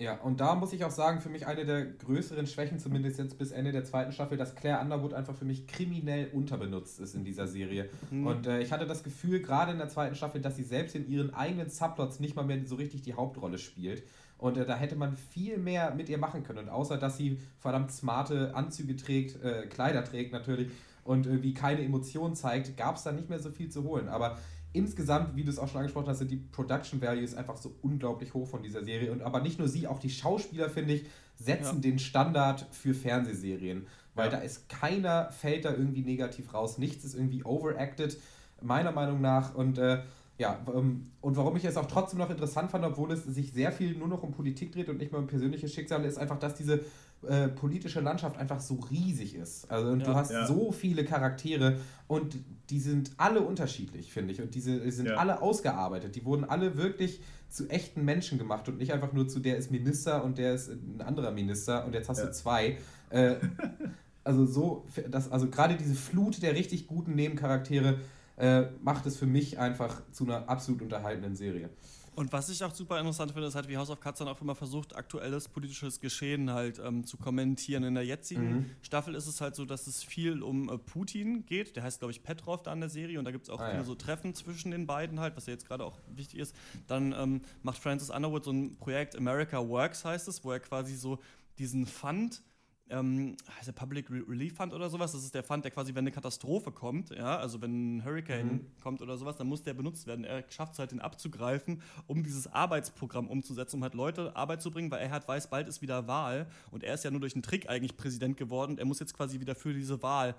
[0.00, 3.36] Ja, und da muss ich auch sagen, für mich eine der größeren Schwächen, zumindest jetzt
[3.36, 7.24] bis Ende der zweiten Staffel, dass Claire Underwood einfach für mich kriminell unterbenutzt ist in
[7.24, 7.90] dieser Serie.
[8.12, 8.26] Mhm.
[8.26, 11.08] Und äh, ich hatte das Gefühl, gerade in der zweiten Staffel, dass sie selbst in
[11.10, 14.04] ihren eigenen Subplots nicht mal mehr so richtig die Hauptrolle spielt.
[14.36, 16.60] Und äh, da hätte man viel mehr mit ihr machen können.
[16.60, 20.68] Und außer, dass sie verdammt smarte Anzüge trägt, äh, Kleider trägt natürlich
[21.02, 24.08] und irgendwie keine Emotionen zeigt, gab es da nicht mehr so viel zu holen.
[24.08, 24.38] Aber
[24.72, 28.34] insgesamt, wie du es auch schon angesprochen hast, sind die Production Values einfach so unglaublich
[28.34, 29.12] hoch von dieser Serie.
[29.12, 31.06] Und aber nicht nur sie, auch die Schauspieler, finde ich,
[31.36, 31.80] setzen ja.
[31.80, 33.86] den Standard für Fernsehserien.
[34.14, 34.38] Weil ja.
[34.38, 36.78] da ist keiner, fällt da irgendwie negativ raus.
[36.78, 38.18] Nichts ist irgendwie overacted,
[38.60, 39.54] meiner Meinung nach.
[39.54, 40.02] Und äh,
[40.38, 43.72] ja, ähm, und warum ich es auch trotzdem noch interessant fand, obwohl es sich sehr
[43.72, 46.54] viel nur noch um Politik dreht und nicht mehr um persönliche Schicksale, ist einfach, dass
[46.54, 46.80] diese
[47.26, 49.70] äh, politische Landschaft einfach so riesig ist.
[49.70, 50.46] Also und ja, du hast ja.
[50.46, 52.36] so viele Charaktere und
[52.70, 54.40] die sind alle unterschiedlich, finde ich.
[54.40, 55.16] Und diese die sind ja.
[55.16, 56.14] alle ausgearbeitet.
[56.14, 59.70] Die wurden alle wirklich zu echten Menschen gemacht und nicht einfach nur zu der ist
[59.70, 62.78] Minister und der ist ein anderer Minister und jetzt hast du zwei.
[63.10, 63.36] Äh,
[64.24, 67.98] also so, das, also gerade diese Flut der richtig guten Nebencharaktere
[68.36, 71.70] äh, macht es für mich einfach zu einer absolut unterhaltenden Serie.
[72.18, 74.40] Und was ich auch super interessant finde, ist halt, wie House of Cards dann auch
[74.40, 77.84] immer versucht, aktuelles politisches Geschehen halt ähm, zu kommentieren.
[77.84, 78.70] In der jetzigen mhm.
[78.82, 81.76] Staffel ist es halt so, dass es viel um äh, Putin geht.
[81.76, 83.20] Der heißt, glaube ich, Petrov da in der Serie.
[83.20, 83.84] Und da gibt es auch ah, viele ja.
[83.84, 86.56] so Treffen zwischen den beiden halt, was ja jetzt gerade auch wichtig ist.
[86.88, 90.96] Dann ähm, macht Francis Underwood so ein Projekt, America Works heißt es, wo er quasi
[90.96, 91.20] so
[91.60, 92.42] diesen Fund
[92.90, 95.12] ähm, heißt der Public Re Relief Fund oder sowas.
[95.12, 98.52] Das ist der Fund, der quasi, wenn eine Katastrophe kommt, ja, also wenn ein Hurricane
[98.52, 98.66] Mhm.
[98.82, 100.24] kommt oder sowas, dann muss der benutzt werden.
[100.24, 104.70] Er schafft es halt, den abzugreifen, um dieses Arbeitsprogramm umzusetzen, um halt Leute Arbeit zu
[104.70, 107.34] bringen, weil er halt weiß, bald ist wieder Wahl und er ist ja nur durch
[107.34, 110.34] einen Trick eigentlich Präsident geworden und er muss jetzt quasi wieder für diese Wahl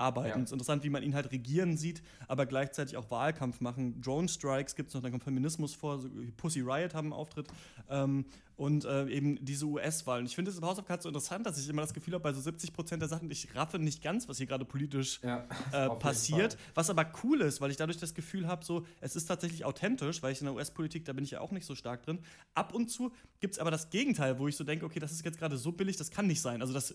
[0.00, 0.28] arbeiten.
[0.30, 0.36] Ja.
[0.36, 4.00] Es ist interessant, wie man ihn halt regieren sieht, aber gleichzeitig auch Wahlkampf machen.
[4.00, 6.00] Drone Strikes gibt es noch, dann kommt Feminismus vor,
[6.36, 7.46] Pussy Riot haben einen Auftritt
[7.88, 8.24] ähm,
[8.56, 10.26] und äh, eben diese US-Wahlen.
[10.26, 12.22] Ich finde es im House of Cards so interessant, dass ich immer das Gefühl habe,
[12.22, 15.46] bei so 70 Prozent der Sachen, ich raffe nicht ganz, was hier gerade politisch Ja,
[15.72, 16.58] äh, passiert.
[16.74, 20.22] Was aber cool ist, weil ich dadurch das Gefühl habe, so, es ist tatsächlich authentisch,
[20.22, 22.18] weil ich in der US-Politik, da bin ich ja auch nicht so stark drin.
[22.54, 25.24] Ab und zu gibt es aber das Gegenteil, wo ich so denke, okay, das ist
[25.24, 26.60] jetzt gerade so billig, das kann nicht sein.
[26.60, 26.94] Also das,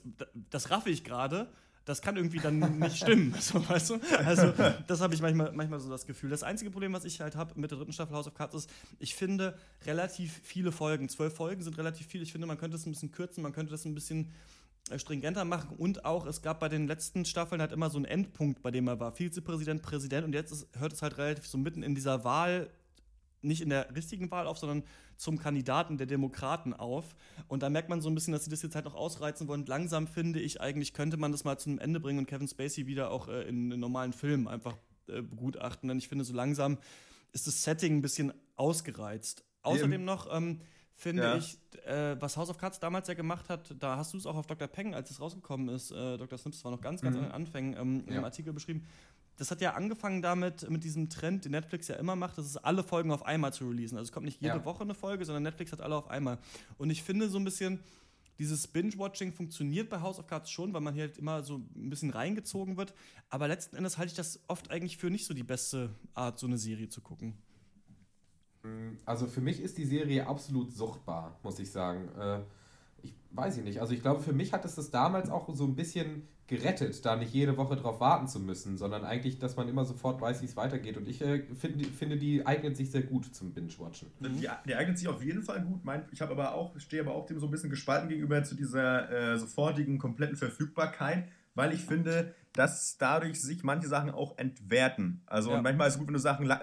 [0.52, 1.50] das raffe ich gerade.
[1.86, 4.00] Das kann irgendwie dann nicht stimmen, so, weißt du?
[4.26, 4.54] Also,
[4.88, 6.32] das habe ich manchmal, manchmal so das Gefühl.
[6.32, 8.70] Das einzige Problem, was ich halt habe mit der dritten Staffel House of Cards, ist,
[9.00, 11.10] ich finde relativ viele Folgen.
[11.10, 12.24] Zwölf Folgen sind relativ viel.
[12.24, 14.32] Ich finde, man könnte es ein bisschen kürzen, man könnte das ein bisschen
[14.90, 18.06] äh, stringenter machen und auch, es gab bei den letzten Staffeln halt immer so einen
[18.06, 19.12] Endpunkt, bei dem er war.
[19.12, 22.70] Vizepräsident, Präsident und jetzt ist, hört es halt relativ so mitten in dieser Wahl,
[23.46, 24.84] nicht in der richtigen Wahl auf, sondern
[25.18, 27.16] zum Kandidaten der Demokraten auf.
[27.48, 29.66] Und da merkt man so ein bisschen, dass sie das jetzt halt noch ausreizen wollen.
[29.66, 32.88] Langsam finde ich eigentlich, könnte man das mal zu einem Ende bringen und Kevin Spacey
[32.88, 34.76] wieder auch äh, in, in normalen Filmen einfach
[35.08, 35.88] äh, begutachten.
[35.88, 36.78] Denn ich finde, so langsam
[37.32, 39.44] ist das Setting ein bisschen ausgereizt.
[39.62, 40.62] Außerdem noch ähm,
[40.96, 41.38] finde Ja.
[41.38, 44.36] ich, äh, was House of Cards damals ja gemacht hat, da hast du es auch
[44.36, 44.68] auf Dr.
[44.68, 46.38] Peng, als es rausgekommen ist, äh, Dr.
[46.38, 47.24] Snips war noch ganz, ganz Mhm.
[47.24, 48.18] an den Anfängen ähm, Ja.
[48.20, 48.86] im Artikel beschrieben.
[49.38, 52.58] Das hat ja angefangen damit, mit diesem Trend, den Netflix ja immer macht, das ist
[52.58, 53.98] alle Folgen auf einmal zu releasen.
[53.98, 54.66] Also es kommt nicht jede Ja.
[54.66, 56.38] Woche eine Folge, sondern Netflix hat alle auf einmal.
[56.78, 57.80] Und ich finde so ein bisschen,
[58.40, 61.90] dieses Binge-Watching funktioniert bei House of Cards schon, weil man hier halt immer so ein
[61.90, 62.94] bisschen reingezogen wird.
[63.30, 66.48] Aber letzten Endes halte ich das oft eigentlich für nicht so die beste Art, so
[66.48, 67.38] eine Serie zu gucken.
[69.06, 72.10] Also für mich ist die Serie absolut suchtbar, muss ich sagen.
[72.18, 72.42] Äh,
[73.36, 73.82] weiß ich nicht.
[73.82, 77.16] Also ich glaube, für mich hat es das damals auch so ein bisschen gerettet, da
[77.16, 80.46] nicht jede Woche drauf warten zu müssen, sondern eigentlich, dass man immer sofort weiß, wie
[80.46, 80.96] es weitergeht.
[80.96, 84.12] Und ich äh, finde, finde, die eignet sich sehr gut zum Binge-Watchen.
[84.20, 85.84] Die, die eignet sich auf jeden Fall gut.
[85.84, 88.56] Mein, ich habe aber auch, stehe aber auch dem so ein bisschen gespalten gegenüber zu
[88.56, 95.22] dieser äh, sofortigen, kompletten Verfügbarkeit, weil ich finde, dass dadurch sich manche Sachen auch entwerten.
[95.26, 95.62] Also Ja.
[95.62, 96.56] manchmal ist es gut, wenn du Sachen, äh,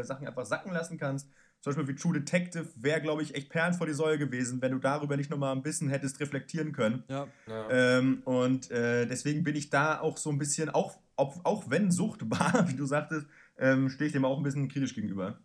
[0.00, 1.28] äh, Sachen einfach sacken lassen kannst.
[1.60, 4.72] Zum Beispiel wie True Detective wäre, glaube ich, echt Perlen vor die Säule gewesen, wenn
[4.72, 7.04] du darüber nicht nochmal ein bisschen hättest reflektieren können.
[7.08, 7.28] Ja.
[7.70, 11.90] Ähm, und äh, deswegen bin ich da auch so ein bisschen, auch, auch, auch wenn
[11.90, 13.26] suchtbar, wie du sagtest,
[13.58, 15.38] ähm, stehe ich dem auch ein bisschen kritisch gegenüber.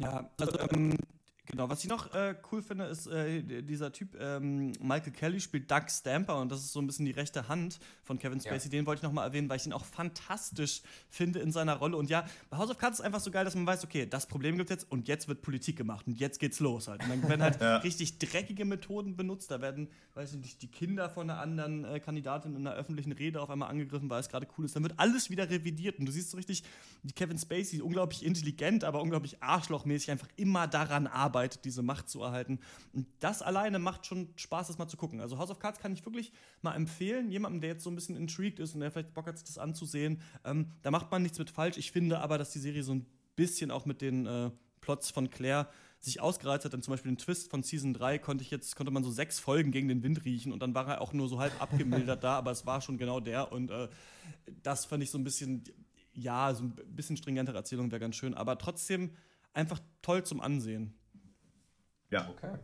[0.00, 0.96] Ja, also ähm,
[1.46, 5.70] genau, was ich noch äh, cool finde, ist äh, dieser Typ, ähm, Michael Kelly spielt
[5.70, 7.78] Doug Stamper und das ist so ein bisschen die rechte Hand
[8.12, 8.68] von Kevin Spacey.
[8.68, 11.96] Den wollte ich noch mal erwähnen, weil ich ihn auch fantastisch finde in seiner Rolle.
[11.96, 14.26] Und ja, bei House of Cards ist einfach so geil, dass man weiß, okay, das
[14.26, 17.02] Problem gibt es jetzt und jetzt wird Politik gemacht und jetzt geht's los halt.
[17.04, 17.76] Und dann werden halt Ja.
[17.78, 19.50] richtig dreckige Methoden benutzt.
[19.50, 23.12] Da werden, weiß ich nicht, die Kinder von einer anderen äh, Kandidatin in einer öffentlichen
[23.12, 24.74] Rede auf einmal angegriffen, weil es gerade cool ist.
[24.76, 26.64] Dann wird alles wieder revidiert und du siehst so richtig,
[27.02, 32.20] wie Kevin Spacey unglaublich intelligent, aber unglaublich arschlochmäßig einfach immer daran arbeitet, diese Macht zu
[32.22, 32.58] erhalten.
[32.92, 35.20] Und das alleine macht schon Spaß, das mal zu gucken.
[35.20, 36.32] Also House of Cards kann ich wirklich
[36.62, 39.38] mal empfehlen, jemandem, der jetzt so ein bisschen intrigued ist und der vielleicht Bock hat,
[39.38, 40.20] sich das anzusehen.
[40.44, 41.76] Ähm, da macht man nichts mit falsch.
[41.76, 44.50] Ich finde aber, dass die Serie so ein bisschen auch mit den äh,
[44.80, 46.72] Plots von Claire sich ausgereizt hat.
[46.72, 49.38] Denn zum Beispiel den Twist von Season 3 konnte ich jetzt, konnte man so sechs
[49.38, 52.36] Folgen gegen den Wind riechen und dann war er auch nur so halb abgemildert da,
[52.36, 53.52] aber es war schon genau der.
[53.52, 53.88] Und äh,
[54.62, 55.64] das fand ich so ein bisschen,
[56.12, 59.10] ja, so ein bisschen stringentere Erzählung wäre ganz schön, aber trotzdem
[59.54, 60.94] einfach toll zum Ansehen.
[62.10, 62.28] Ja.
[62.28, 62.58] Okay.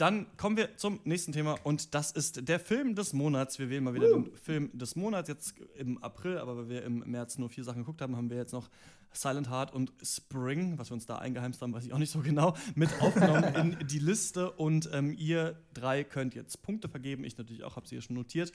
[0.00, 3.58] Dann kommen wir zum nächsten Thema und das ist der Film des Monats.
[3.58, 7.00] Wir wählen mal wieder den Film des Monats jetzt im April, aber weil wir im
[7.00, 8.70] März nur vier Sachen geguckt haben, haben wir jetzt noch
[9.12, 12.20] Silent Heart und Spring, was wir uns da eingeheimst haben, weiß ich auch nicht so
[12.20, 17.22] genau, mit aufgenommen in die Liste und ähm, ihr drei könnt jetzt Punkte vergeben.
[17.24, 18.52] Ich natürlich auch, habe sie hier schon notiert.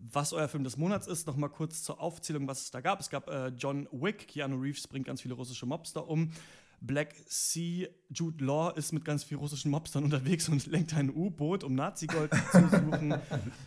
[0.00, 2.98] Was euer Film des Monats ist, noch mal kurz zur Aufzählung, was es da gab.
[2.98, 6.32] Es gab äh, John Wick, Keanu Reeves bringt ganz viele russische Mobster um.
[6.80, 11.64] Black Sea, Jude Law ist mit ganz vielen russischen Mobstern unterwegs und lenkt ein U-Boot,
[11.64, 13.14] um Nazi-Gold zu suchen.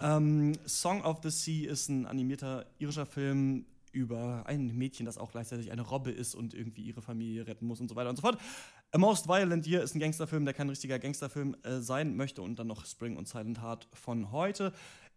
[0.02, 5.32] ähm, Song of the Sea ist ein animierter irischer Film über ein Mädchen, das auch
[5.32, 8.22] gleichzeitig eine Robbe ist und irgendwie ihre Familie retten muss und so weiter und so
[8.22, 8.40] fort.
[8.92, 12.58] A Most Violent Year ist ein Gangsterfilm, der kein richtiger Gangsterfilm äh, sein möchte und
[12.60, 14.74] dann noch Spring und Silent Heart von heute.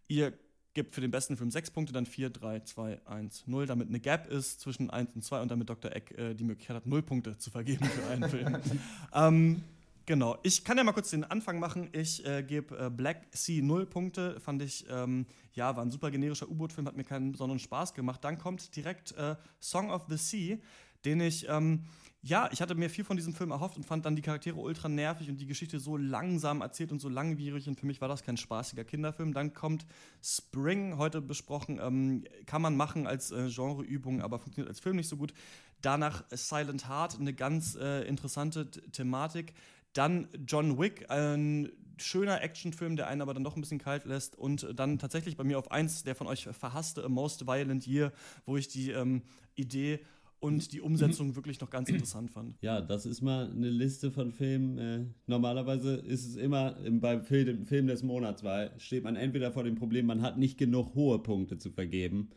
[0.09, 0.33] Ihr
[0.75, 4.01] gibt für den besten Film sechs Punkte, dann 4, 3, 2, 1, 0, damit eine
[4.01, 5.93] Gap ist zwischen 1 und 2 und damit Dr.
[5.93, 8.59] Eck äh, die Möglichkeit hat, 0 Punkte zu vergeben für einen Film.
[9.15, 9.63] ähm,
[10.05, 11.89] genau, ich kann ja mal kurz den Anfang machen.
[11.93, 16.11] Ich äh, gebe äh, Black Sea 0 Punkte, fand ich, ähm, ja, war ein super
[16.11, 18.23] generischer U-Boot-Film, hat mir keinen besonderen Spaß gemacht.
[18.25, 20.59] Dann kommt direkt äh, Song of the Sea,
[21.05, 21.85] den ich, ähm,
[22.27, 24.89] ja, ich hatte mir viel von diesem Film erhofft und fand dann die Charaktere ultra
[24.89, 27.69] nervig und die Geschichte so langsam erzählt und so langwierig.
[27.69, 29.35] Und für mich war das kein spaßiger Kinderfilm.
[29.35, 29.85] Dann kommt
[30.23, 35.09] Spring, heute besprochen, ähm, kann man machen als äh, Genreübung, aber funktioniert als Film nicht
[35.09, 35.35] so gut.
[35.83, 39.53] Danach Silent Heart, eine ganz äh, interessante Thematik.
[39.93, 44.35] Dann John Wick, ein schöner Actionfilm, der einen aber dann doch ein bisschen kalt lässt.
[44.35, 48.15] Und dann tatsächlich bei mir auf eins der von euch verhasste A Most Violent Year,
[48.47, 49.21] wo ich die ähm,
[49.57, 50.01] Idee
[50.45, 52.55] und die Umsetzung wirklich noch ganz interessant fand.
[52.61, 54.79] Ja, das ist mal eine Liste von Filmen.
[54.79, 59.53] Äh, normalerweise ist es immer im, beim Film, Film des Monats, weil steht man entweder
[59.53, 62.29] vor dem Problem, man hat nicht genug hohe Punkte zu vergeben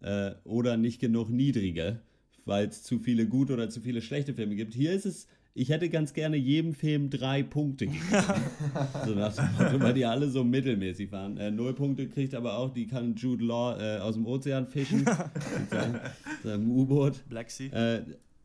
[0.00, 2.00] äh, oder nicht genug niedrige,
[2.44, 4.72] weil es zu viele gute oder zu viele schlechte Filme gibt.
[4.72, 5.26] Hier ist es,
[5.58, 8.04] ich hätte ganz gerne jedem Film drei Punkte gegeben.
[9.04, 11.36] so nach dem Motto, weil die alle so mittelmäßig waren.
[11.36, 14.98] Äh, null Punkte kriegt aber auch, die kann Jude Law äh, aus dem Ozean fischen.
[15.00, 16.00] mit seinem,
[16.44, 17.24] seinem U-Boot.
[17.28, 17.72] Black Sea.
[17.72, 18.02] Äh,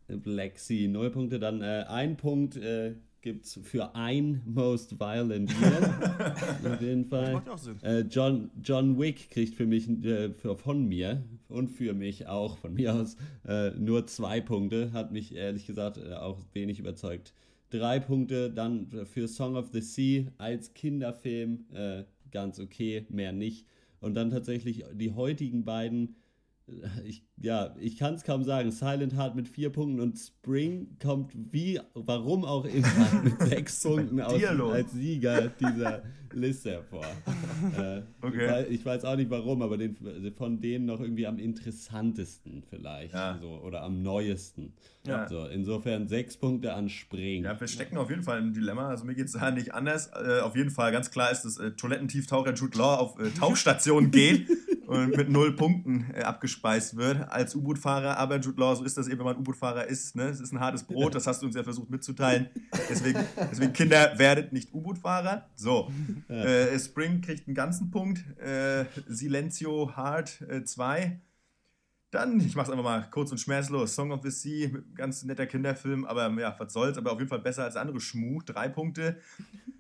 [0.08, 1.40] Black Sea, null Punkte.
[1.40, 6.36] Dann äh, ein Punkt äh, gibt es für ein Most Violent Year.
[6.74, 7.24] Auf jeden Fall.
[7.24, 7.82] Das macht auch Sinn.
[7.82, 12.58] Äh, John, John Wick kriegt für mich, äh, für, von mir und für mich auch,
[12.58, 13.16] von mir aus,
[13.48, 14.92] äh, nur zwei Punkte.
[14.92, 17.34] Hat mich ehrlich gesagt äh, auch wenig überzeugt.
[17.70, 23.66] Drei Punkte dann für Song of the Sea als Kinderfilm äh, ganz okay, mehr nicht.
[24.02, 26.18] Und dann tatsächlich die heutigen beiden
[27.04, 28.72] ich, ja, ich kann es kaum sagen.
[28.72, 32.88] Silent Heart mit vier Punkten und Spring kommt wie, warum auch immer,
[33.24, 37.06] mit sechs Punkten aus, als Sieger dieser Liste hervor.
[37.78, 38.46] äh, Okay.
[38.46, 39.96] ich, weiß, ich weiß auch nicht warum, aber den,
[40.38, 43.14] von denen noch irgendwie am interessantesten vielleicht.
[43.14, 43.38] Ja.
[43.42, 44.74] So, oder am neuesten.
[45.06, 45.28] Ja.
[45.28, 47.44] So, insofern sechs Punkte an Spring.
[47.44, 48.88] Ja, wir stecken auf jeden Fall im Dilemma.
[48.88, 50.10] Also mir geht es da nicht anders.
[50.14, 54.12] Äh, auf jeden Fall ganz klar ist, dass äh, Toilettentieftaucher Jude Law auf äh, Tauchstation
[54.12, 54.48] geht
[54.88, 58.18] und mit null Punkten äh, abgespeist wird als U-Boot-Fahrer.
[58.18, 60.16] Aber Jude Law, so ist das eben, wenn man U-Boot-Fahrer ist.
[60.16, 60.24] Ne?
[60.24, 62.50] Es ist ein hartes Brot, das hast du uns ja versucht mitzuteilen.
[62.90, 63.20] Deswegen,
[63.52, 65.50] deswegen Kinder, werdet nicht U-Boot-Fahrer.
[65.56, 65.92] So,
[66.28, 68.24] äh, Spring kriegt einen ganzen Punkt.
[68.40, 71.20] Äh, Silencio Hard 2.
[72.14, 73.96] Dann, ich mach's einfach mal kurz und schmerzlos.
[73.96, 77.40] Song of the Sea, ganz netter Kinderfilm, aber ja, was soll's, aber auf jeden Fall
[77.40, 78.40] besser als andere Schmuh.
[78.46, 79.18] Drei Punkte.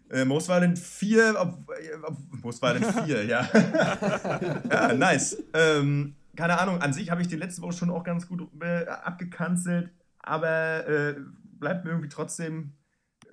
[0.10, 1.72] Äh, Most Violent 4, ob,
[2.04, 3.48] ob, Most Violent 4, ja.
[4.70, 5.38] ja, nice.
[5.54, 8.86] Ähm, keine Ahnung, an sich habe ich die letzte Woche schon auch ganz gut äh,
[8.86, 11.16] abgekanzelt, aber äh,
[11.60, 12.74] bleibt mir irgendwie trotzdem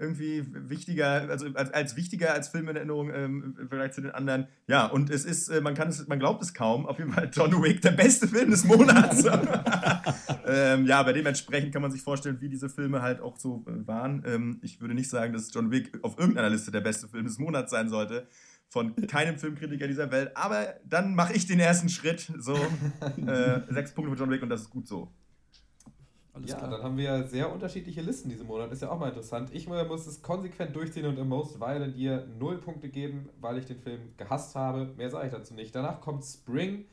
[0.00, 4.10] irgendwie wichtiger, also als, als wichtiger als Film in Erinnerung ähm, im Vergleich zu den
[4.10, 4.48] anderen.
[4.66, 7.30] Ja, und es ist, äh, man kann es, man glaubt es kaum, auf jeden Fall
[7.32, 9.24] John Wick, der beste Film des Monats.
[10.46, 13.86] ähm, ja, aber dementsprechend kann man sich vorstellen, wie diese Filme halt auch so äh,
[13.86, 14.24] waren.
[14.26, 17.38] Ähm, ich würde nicht sagen, dass John Wick auf irgendeiner Liste der beste Film des
[17.38, 18.26] Monats sein sollte.
[18.70, 20.30] Von keinem Filmkritiker dieser Welt.
[20.36, 22.32] Aber dann mache ich den ersten Schritt.
[22.38, 22.54] So,
[23.26, 25.10] äh, sechs Punkte für John Wick und das ist gut so.
[26.44, 28.70] ja, dann haben wir sehr unterschiedliche Listen diesen Monat.
[28.70, 29.50] Ist ja auch mal interessant.
[29.52, 33.66] Ich muss es konsequent durchziehen und im Most Violent Year null Punkte geben, weil ich
[33.66, 34.94] den Film gehasst habe.
[34.96, 35.74] Mehr sage ich dazu nicht.
[35.74, 36.84] Danach kommt Spring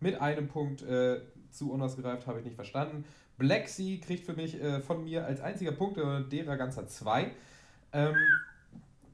[0.00, 0.82] mit einem Punkt.
[0.82, 1.20] Äh,
[1.50, 3.04] zu unausgereift habe ich nicht verstanden.
[3.36, 7.32] Black Sea kriegt für mich äh, von mir als einziger Punkt und derer ganzer zwei.
[7.92, 8.14] Ähm,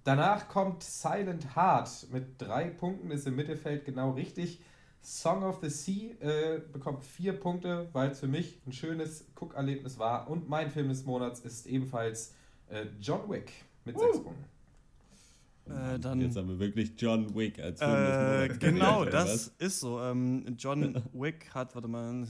[0.04, 4.60] danach kommt Silent Heart mit drei Punkten, ist im Mittelfeld genau richtig.
[5.02, 9.98] Song of the Sea äh, bekommt vier Punkte, weil es für mich ein schönes Guckerlebnis
[9.98, 10.30] war.
[10.30, 12.32] Und mein Film des Monats ist ebenfalls
[12.70, 13.52] äh, John Wick
[13.84, 14.44] mit sechs Punkten.
[15.66, 19.28] Äh, dann, Jetzt haben wir wirklich John Wick als Film des äh, Monats genau, das
[19.28, 19.52] was?
[19.58, 20.00] ist so.
[20.00, 22.26] Ähm, John Wick hat, warte mal,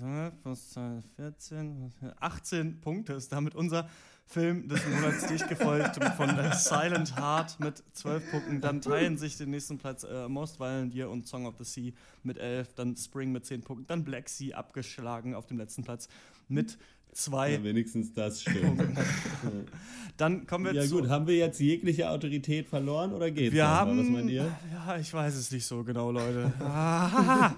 [1.17, 3.89] 14, 18 Punkte ist damit unser
[4.27, 8.61] Film des Monats dicht gefolgt von Silent Heart mit 12 Punkten.
[8.61, 11.93] Dann teilen sich den nächsten Platz äh, Most Violent Year und Song of the Sea
[12.23, 12.75] mit 11.
[12.75, 13.87] Dann Spring mit 10 Punkten.
[13.87, 16.09] Dann Black Sea abgeschlagen auf dem letzten Platz
[16.49, 16.79] mit
[17.15, 17.53] zwei.
[17.53, 18.83] Ja, wenigstens das stimmt.
[20.17, 20.97] Dann kommen wir ja zu.
[21.01, 23.55] gut, haben wir jetzt jegliche Autorität verloren oder geht's?
[23.55, 23.71] Wir noch?
[23.71, 23.99] haben.
[23.99, 24.51] Was meint ihr?
[24.73, 26.53] Ja, ich weiß es nicht so genau, Leute.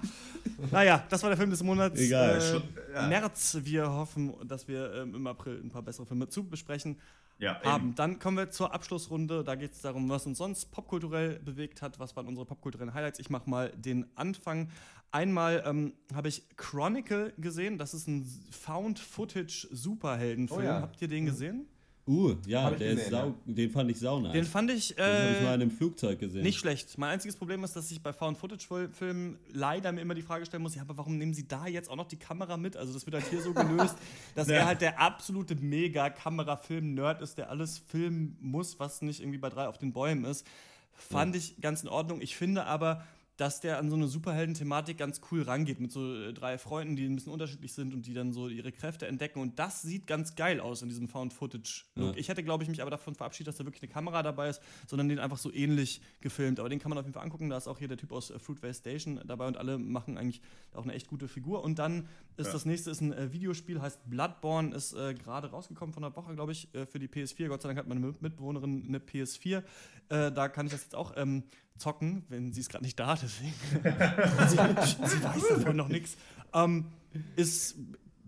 [0.71, 2.01] Naja, das war der Film des Monats.
[2.01, 2.37] Egal.
[2.37, 2.63] Äh, Schon-
[2.95, 3.07] ja.
[3.09, 3.59] März.
[3.63, 6.99] Wir hoffen, dass wir ähm, im April ein paar bessere Filme zu besprechen
[7.39, 7.95] Ja, haben.
[7.95, 9.45] Dann kommen wir zur Abschlussrunde.
[9.45, 11.99] Da geht es darum, was uns sonst popkulturell bewegt hat.
[11.99, 13.19] Was waren unsere popkulturellen Highlights?
[13.19, 14.71] Ich mache mal den Anfang.
[15.13, 17.79] Einmal ähm, habe ich Chronicle gesehen.
[17.79, 20.61] Das ist ein Found-Footage-Superheldenfilm.
[20.61, 20.81] Oh ja.
[20.81, 21.67] Habt ihr den gesehen?
[22.09, 24.33] Uh, ja, der ist gesehen, sau, den fand ich saunice.
[24.33, 24.95] Den fand ich.
[24.95, 26.43] Den habe ich äh, mal in einem Flugzeug gesehen.
[26.45, 26.97] Nicht schlecht.
[26.99, 30.77] Mein einziges Problem ist, dass ich bei Found-Footage-Filmen leider mir immer die Frage stellen muss,
[30.77, 32.77] ja, aber warum nehmen sie da jetzt auch noch die Kamera mit?
[32.77, 33.97] Also das wird halt hier so gelöst,
[34.37, 34.55] dass Ja.
[34.57, 39.67] er halt der absolute Mega-Kamerafilm-Nerd ist, der alles filmen muss, was nicht irgendwie bei drei
[39.69, 40.47] auf den Bäumen ist.
[40.95, 42.21] Fand ich ganz in Ordnung.
[42.21, 43.05] Ich finde aber,
[43.37, 47.05] dass der an so eine Superhelden-Thematik ganz cool rangeht, mit so äh, drei Freunden, die
[47.05, 49.41] ein bisschen unterschiedlich sind und die dann so ihre Kräfte entdecken.
[49.41, 52.15] Und das sieht ganz geil aus in diesem Found-Footage-Look.
[52.15, 52.19] Ja.
[52.19, 54.63] Ich hätte, glaube ich, mich aber davon verabschiedet, dass da wirklich eine Kamera dabei ist,
[54.87, 56.61] sondern den einfach so ähnlich gefilmt.
[56.61, 57.51] Aber den kann man auf jeden Fall angucken.
[57.51, 60.41] Da ist auch hier der Typ aus äh, Fruitvale Station dabei und alle machen eigentlich
[60.73, 61.63] auch eine echt gute Figur.
[61.63, 62.09] Und dann
[62.39, 62.53] ist Ja.
[62.55, 66.35] das nächste ist ein äh, Videospiel, heißt Bloodborne, ist äh, gerade rausgekommen von einer Woche,
[66.35, 67.49] glaube ich, äh, für die PS4.
[67.49, 69.63] Gott sei Dank hat meine Mit- Mitbewohnerin eine PS4.
[70.09, 71.43] Äh, da kann ich das jetzt auch ähm,
[71.79, 73.55] zocken, wenn sie ist gerade nicht da, deswegen.
[74.49, 76.17] sie, weiß davon noch nichts.
[76.53, 76.87] Ähm,
[77.37, 77.77] ist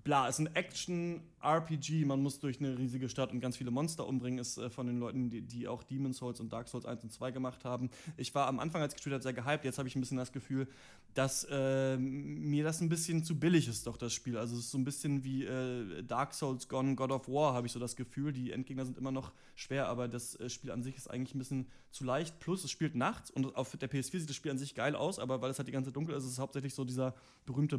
[0.09, 2.07] bla, ist ein Action-RPG.
[2.07, 4.39] Man muss durch eine riesige Stadt und ganz viele Monster umbringen.
[4.39, 7.13] Ist äh, von den Leuten, die, die auch Demon's Souls und Dark Souls 1 und
[7.13, 7.91] 2 gemacht haben.
[8.17, 9.67] Ich war am Anfang, als ich gespielt habe, sehr gehypt.
[9.67, 10.67] Jetzt habe ich ein bisschen das Gefühl,
[11.13, 14.39] dass äh, mir das ein bisschen zu billig ist, doch das Spiel.
[14.39, 17.67] Also es ist so ein bisschen wie äh, Dark Souls Gone, God of War, habe
[17.67, 18.33] ich so das Gefühl.
[18.33, 21.39] Die Endgegner sind immer noch schwer, aber das äh, Spiel an sich ist eigentlich ein
[21.39, 22.41] bisschen zu leicht.
[22.41, 25.19] Plus, es spielt nachts und auf der PS4 sieht das Spiel an sich geil aus,
[25.19, 27.79] aber weil es halt die ganze Zeit dunkel ist, ist es hauptsächlich so dieser berühmte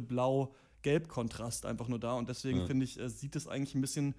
[0.82, 2.14] Blau-Gelb-Kontrast einfach nur da.
[2.14, 2.66] Und deswegen Ja.
[2.66, 4.14] finde ich, äh, sieht es eigentlich ein bisschen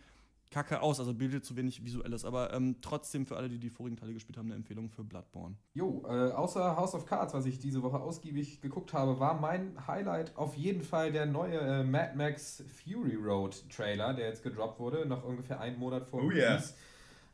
[0.50, 2.26] kacke aus, also bildet zu wenig Visuelles.
[2.26, 5.56] Aber ähm, trotzdem für alle, die die vorigen Teile gespielt haben, eine Empfehlung für Bloodborne.
[5.74, 9.88] Jo, äh, außer House of Cards, was ich diese Woche ausgiebig geguckt habe, war mein
[9.88, 14.80] Highlight auf jeden Fall der neue äh, Mad Max Fury Road Trailer, der jetzt gedroppt
[14.80, 16.62] wurde, noch ungefähr einen Monat vor Oh yeah.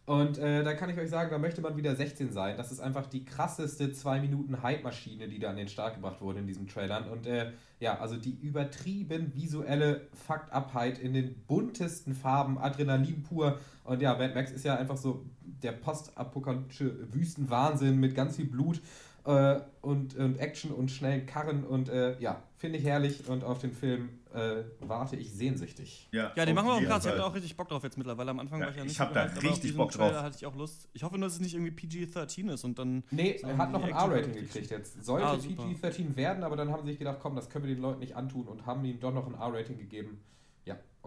[0.08, 2.56] Und äh, da kann ich euch sagen, da möchte man wieder 16 sein.
[2.56, 6.40] Das ist einfach die krasseste 2 Minuten Hype-Maschine, die da an den Start gebracht wurde
[6.40, 7.10] in diesen Trailern.
[7.10, 7.52] Und äh,
[7.82, 13.60] ja, also die übertrieben visuelle Fucked-Upheit in den buntesten Farben, Adrenalin pur.
[13.84, 15.26] Und ja, Mad Max ist ja einfach so
[15.62, 18.80] der postapokalyptische Wüstenwahnsinn mit ganz viel Blut
[19.26, 21.66] äh, und, und Action und schnellen Karren.
[21.66, 23.28] Und äh, ja, finde ich herrlich.
[23.28, 24.08] Und auf den Film
[24.38, 26.08] äh, warte ich sehnsüchtig.
[26.12, 27.04] Ja, den machen wir auch krass.
[27.06, 28.32] Ich habe da auch richtig Bock drauf jetzt mittlerweile.
[28.32, 30.12] Am Anfang Ja, war ich ja ich nicht hab so da auf richtig Bock Trailer
[30.14, 30.24] drauf.
[30.24, 30.88] hatte ich auch Lust.
[30.94, 33.04] Ich hoffe nur, dass es nicht irgendwie PG-13 ist und dann.
[33.12, 35.04] Nee, er hat noch ein R-Rating gekriegt jetzt.
[35.04, 35.64] Sollte Ah, super.
[35.64, 38.16] PG-13 werden, aber dann haben sie sich gedacht, komm, das können wir den Leuten nicht
[38.16, 40.20] antun und haben ihm doch noch ein R-Rating gegeben.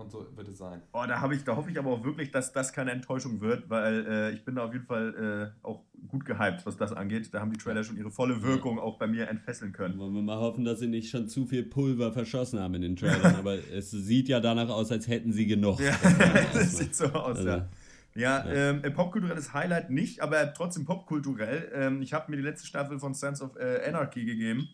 [0.01, 0.83] Ja, und so wird es sein.
[0.93, 4.07] Oh, da, ich, da hoffe ich aber auch wirklich, dass das keine Enttäuschung wird, weil
[4.07, 7.33] äh, ich bin da auf jeden Fall äh, auch gut gehypt, was das angeht.
[7.33, 9.99] Da haben die Trailer schon ihre volle Wirkung auch bei mir entfesseln können.
[9.99, 12.97] Wollen wir mal hoffen, dass sie nicht schon zu viel Pulver verschossen haben in den
[12.97, 13.35] Trailern.
[13.39, 15.81] Aber es sieht ja danach aus, als hätten sie genug.
[15.81, 15.93] Ja,
[16.55, 17.69] das sieht so aus, Also, ja.
[18.15, 18.71] Ja, ja.
[18.71, 21.71] Ähm, äh, popkulturelles Highlight nicht, aber trotzdem popkulturell.
[21.73, 24.69] Ähm, ich habe mir die letzte Staffel von Sons of äh, Anarchy gegeben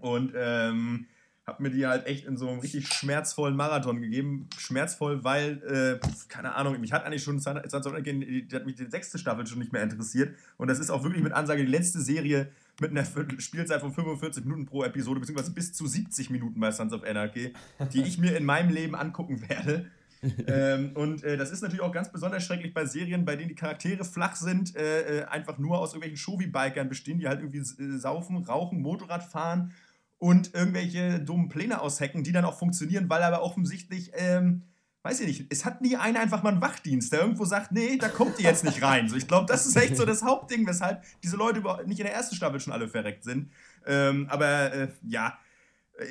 [0.00, 1.06] und ähm,
[1.46, 4.48] habe mir die halt echt in so einem richtig schmerzvollen Marathon gegeben.
[4.58, 8.64] Schmerzvoll, weil, äh, keine Ahnung, mich hat eigentlich schon Sons of Anarchy, die die hat
[8.64, 10.34] mich die sechste Staffel schon nicht mehr interessiert.
[10.56, 13.04] Und das ist auch wirklich mit Ansage die letzte Serie mit einer
[13.38, 17.52] Spielzeit von 45 Minuten pro Episode, beziehungsweise bis zu 70 Minuten bei Sons of Anarchy,
[17.92, 19.90] die ich mir in meinem Leben angucken werde.
[20.46, 23.54] ähm, und äh, das ist natürlich auch ganz besonders schrecklich bei Serien, bei denen die
[23.54, 27.98] Charaktere flach sind, äh, äh, einfach nur aus irgendwelchen Shovi-Bikern bestehen, die halt irgendwie äh,
[27.98, 29.74] saufen, rauchen, Motorrad fahren
[30.18, 34.62] und irgendwelche dummen Pläne aushacken, die dann auch funktionieren, weil aber offensichtlich, ähm,
[35.02, 37.98] weiß ich nicht, es hat nie einer einfach mal einen Wachdienst, der irgendwo sagt, nee,
[37.98, 39.08] da kommt ihr jetzt nicht rein.
[39.08, 42.06] So, ich glaube, das ist echt so das Hauptding, weshalb diese Leute überhaupt nicht in
[42.06, 43.50] der ersten Staffel schon alle verreckt sind.
[43.86, 45.38] Ähm, aber äh, ja,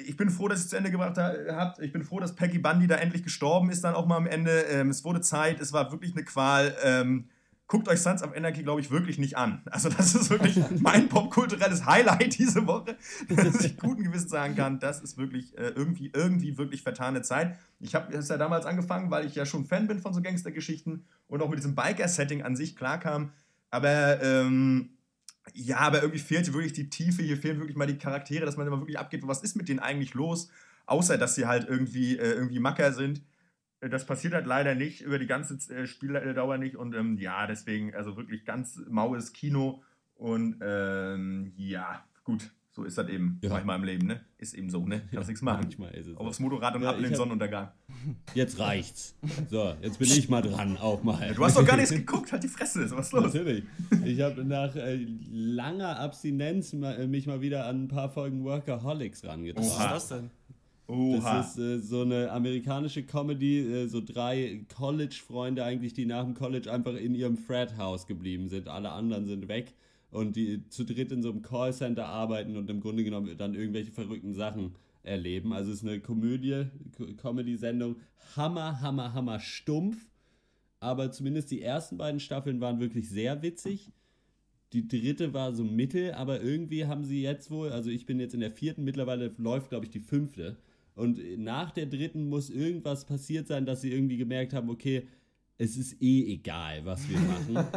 [0.06, 1.84] ich bin froh, dass ich es zu Ende gebracht habe.
[1.86, 4.62] Ich bin froh, dass Peggy Bundy da endlich gestorben ist, dann auch mal am Ende.
[4.62, 6.76] Ähm, es wurde Zeit, es war wirklich eine Qual.
[6.84, 7.30] Ähm,
[7.74, 9.64] guckt euch Sons of Anarchy, glaube ich, wirklich nicht an.
[9.66, 12.96] Also, das ist wirklich mein popkulturelles Highlight diese Woche,
[13.30, 17.58] dass ich guten Gewissens sagen kann, das ist wirklich äh, irgendwie, irgendwie wirklich vertane Zeit.
[17.80, 21.04] Ich habe es ja damals angefangen, weil ich ja schon Fan bin von so Gangstergeschichten
[21.28, 23.32] und auch mit diesem Biker-Setting an sich klarkam.
[23.72, 24.92] Aber ähm,
[25.56, 28.56] ja, aber irgendwie fehlt hier wirklich die Tiefe, hier fehlen wirklich mal die Charaktere, dass
[28.56, 30.50] man immer wirklich abgeht, was ist mit denen eigentlich los,
[30.86, 33.24] außer dass sie halt irgendwie, äh, irgendwie Macker sind.
[33.84, 37.46] Äh, Das passiert halt leider nicht über die ganze äh, Spieldauer nicht und ähm, ja,
[37.48, 39.82] deswegen, also wirklich ganz maues Kino
[40.16, 44.22] und ähm, ja, gut, so ist das eben manchmal im Leben, ne?
[44.40, 45.02] Ist eben so, ne?
[45.12, 45.62] Kannst nichts machen.
[45.62, 47.72] manchmal ist es Auf das Motorrad und Ja, ab in ich den hab- Sonnenuntergang.
[48.34, 49.16] Jetzt reicht's.
[49.50, 51.34] So, jetzt bin ich mal dran, auch mal.
[51.36, 53.26] Du hast doch gar nichts geguckt, halt die Fresse, was ist los?
[53.34, 53.64] Natürlich.
[54.06, 59.24] Ich habe nach äh, langer Abstinenz äh, mich mal wieder an ein paar Folgen Workaholics
[59.24, 59.64] rangetraut.
[59.66, 60.30] Was ist das denn?
[60.88, 61.38] Oha.
[61.38, 66.34] Das ist äh, so eine amerikanische Comedy, äh, so drei College-Freunde eigentlich, die nach dem
[66.34, 68.68] College einfach in ihrem Frat-Haus geblieben sind.
[68.68, 69.74] Alle anderen sind weg
[70.12, 73.92] und die zu dritt in so einem Callcenter arbeiten und im Grunde genommen dann irgendwelche
[73.92, 75.54] verrückten Sachen erleben.
[75.54, 76.66] Also es ist eine Komödie,
[76.98, 77.96] Co- Comedy-Sendung.
[78.36, 79.98] Hammer, hammer, hammer stumpf.
[80.80, 83.92] Aber zumindest die ersten beiden Staffeln waren wirklich sehr witzig.
[84.74, 88.34] Die dritte war so mittel, aber irgendwie haben sie jetzt wohl, also ich bin jetzt
[88.34, 90.58] in der vierten, mittlerweile läuft, glaube ich, die fünfte.
[90.96, 95.08] Und nach der dritten muss irgendwas passiert sein, dass sie irgendwie gemerkt haben, okay,
[95.58, 97.68] es ist eh egal, was wir machen.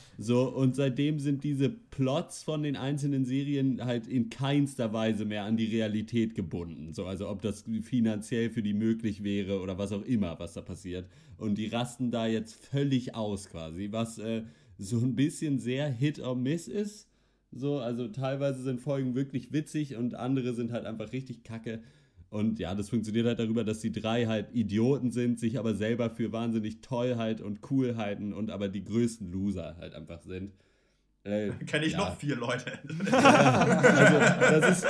[0.18, 5.44] so, und seitdem sind diese Plots von den einzelnen Serien halt in keinster Weise mehr
[5.44, 6.92] an die Realität gebunden.
[6.92, 10.60] So, also ob das finanziell für die möglich wäre oder was auch immer, was da
[10.60, 11.08] passiert.
[11.38, 14.42] Und die rasten da jetzt völlig aus quasi, was äh,
[14.76, 17.08] so ein bisschen sehr Hit or Miss ist.
[17.52, 21.80] So, also teilweise sind Folgen wirklich witzig und andere sind halt einfach richtig kacke.
[22.30, 26.10] Und ja, das funktioniert halt darüber, dass die drei halt Idioten sind, sich aber selber
[26.10, 30.52] für wahnsinnig Tollheit und cool halten und aber die größten Loser halt einfach sind.
[31.24, 31.98] Äh, Kenne ich ja.
[31.98, 32.78] noch vier Leute.
[33.12, 34.86] also, das ist,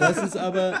[0.00, 0.80] das ist aber,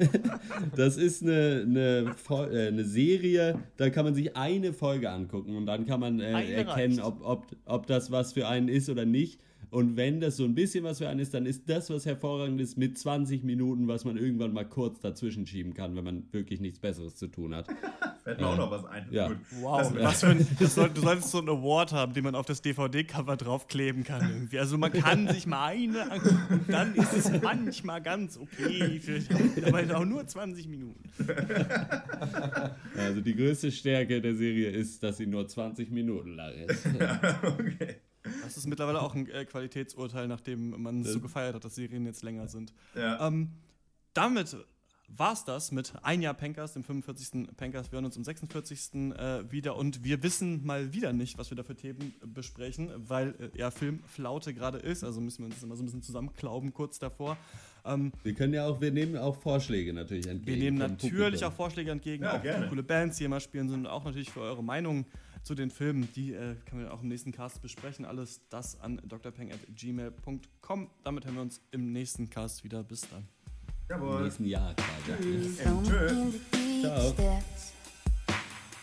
[0.76, 5.56] das ist eine, eine, Fol- äh, eine Serie, da kann man sich eine Folge angucken
[5.56, 9.04] und dann kann man äh, erkennen, ob, ob, ob das was für einen ist oder
[9.04, 9.40] nicht.
[9.70, 12.60] Und wenn das so ein bisschen was für einen ist, dann ist das was hervorragend
[12.60, 16.60] ist mit 20 Minuten, was man irgendwann mal kurz dazwischen schieben kann, wenn man wirklich
[16.60, 17.66] nichts Besseres zu tun hat.
[18.24, 19.06] Fällt mir auch noch was ein.
[19.10, 19.30] Ja.
[19.60, 20.20] Wow, das.
[20.20, 23.36] für ein, das soll, du solltest so einen Award haben, den man auf das DVD-Cover
[23.36, 24.28] draufkleben kann.
[24.28, 24.58] Irgendwie.
[24.58, 29.20] Also man kann sich mal eine angucken und dann ist es manchmal ganz okay, für,
[29.66, 31.02] aber auch nur 20 Minuten.
[32.96, 36.86] Also die größte Stärke der Serie ist, dass sie nur 20 Minuten lang ist.
[37.42, 37.96] okay.
[38.42, 42.04] Das ist mittlerweile auch ein äh, Qualitätsurteil, nachdem man es so gefeiert hat, dass Serien
[42.06, 42.72] jetzt länger sind.
[42.94, 43.26] Ja.
[43.26, 43.50] Ähm,
[44.14, 44.56] damit
[45.16, 47.56] war's das mit ein Jahr Pankers, dem 45.
[47.56, 47.90] Pankers.
[47.90, 48.94] Wir hören uns am 46.
[49.16, 53.34] Äh, wieder und wir wissen mal wieder nicht, was wir da für Themen besprechen, weil
[53.54, 55.04] äh, ja Filmflaute gerade ist.
[55.04, 57.38] Also müssen wir uns immer so ein bisschen zusammenklauben kurz davor.
[57.86, 60.46] Ähm, Wir können ja auch, wir nehmen auch Vorschläge natürlich entgegen.
[60.46, 61.48] wir nehmen natürlich Publikum.
[61.48, 62.68] auch Vorschläge entgegen, Ja, auch gerne.
[62.68, 65.06] coole Bands, die hier mal spielen sind und auch natürlich für eure Meinung
[65.48, 66.12] zu den Filmen.
[66.14, 68.04] Die äh, können wir auch im nächsten Cast besprechen.
[68.04, 70.90] Alles das an drpeng.gmail.com.
[71.02, 72.84] Damit hören wir uns im nächsten Cast wieder.
[72.84, 73.26] Bis dann.
[73.88, 74.24] Im Jawohl.
[74.24, 75.16] nächsten Jahr quasi.
[75.22, 77.14] Deep Ciao.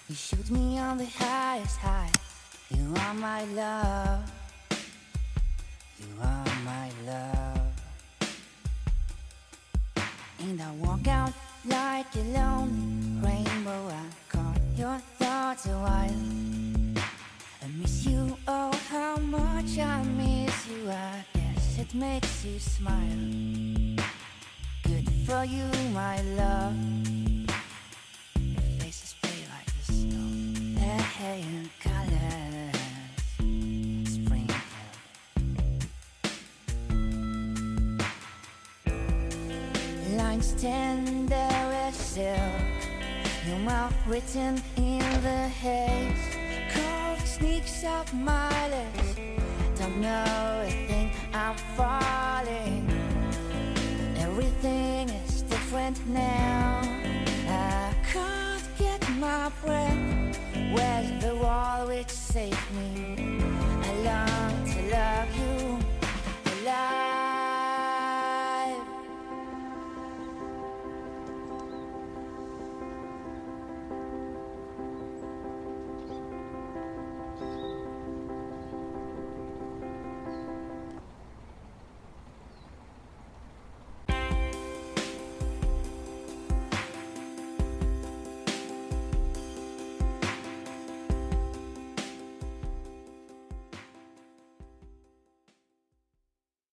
[0.09, 2.11] You shoot me on the highest high.
[2.71, 4.23] You are my love.
[5.99, 7.73] You are my love.
[10.39, 13.89] And I walk out like a lone rainbow.
[13.89, 14.24] I
[14.77, 16.11] your thoughts a while.
[17.63, 20.89] I miss you, oh, how much I miss you.
[20.89, 22.95] I guess it makes you smile.
[24.83, 26.75] Good for you, my love.
[28.37, 30.79] Your faces play like the snow.
[30.79, 32.75] That hair colors
[34.11, 34.55] sprinkle.
[40.17, 42.74] Lines tender as silk.
[43.47, 46.35] Your more written in the haze.
[46.73, 49.15] Cold sneaks up my legs.
[49.77, 52.89] Don't know a thing, I'm falling.
[54.17, 56.81] Everything is different now.
[57.47, 60.39] I can't get my breath.
[60.73, 63.15] Where's the wall which saved me?
[63.83, 65.79] I long to love you.
[66.63, 67.04] Alive.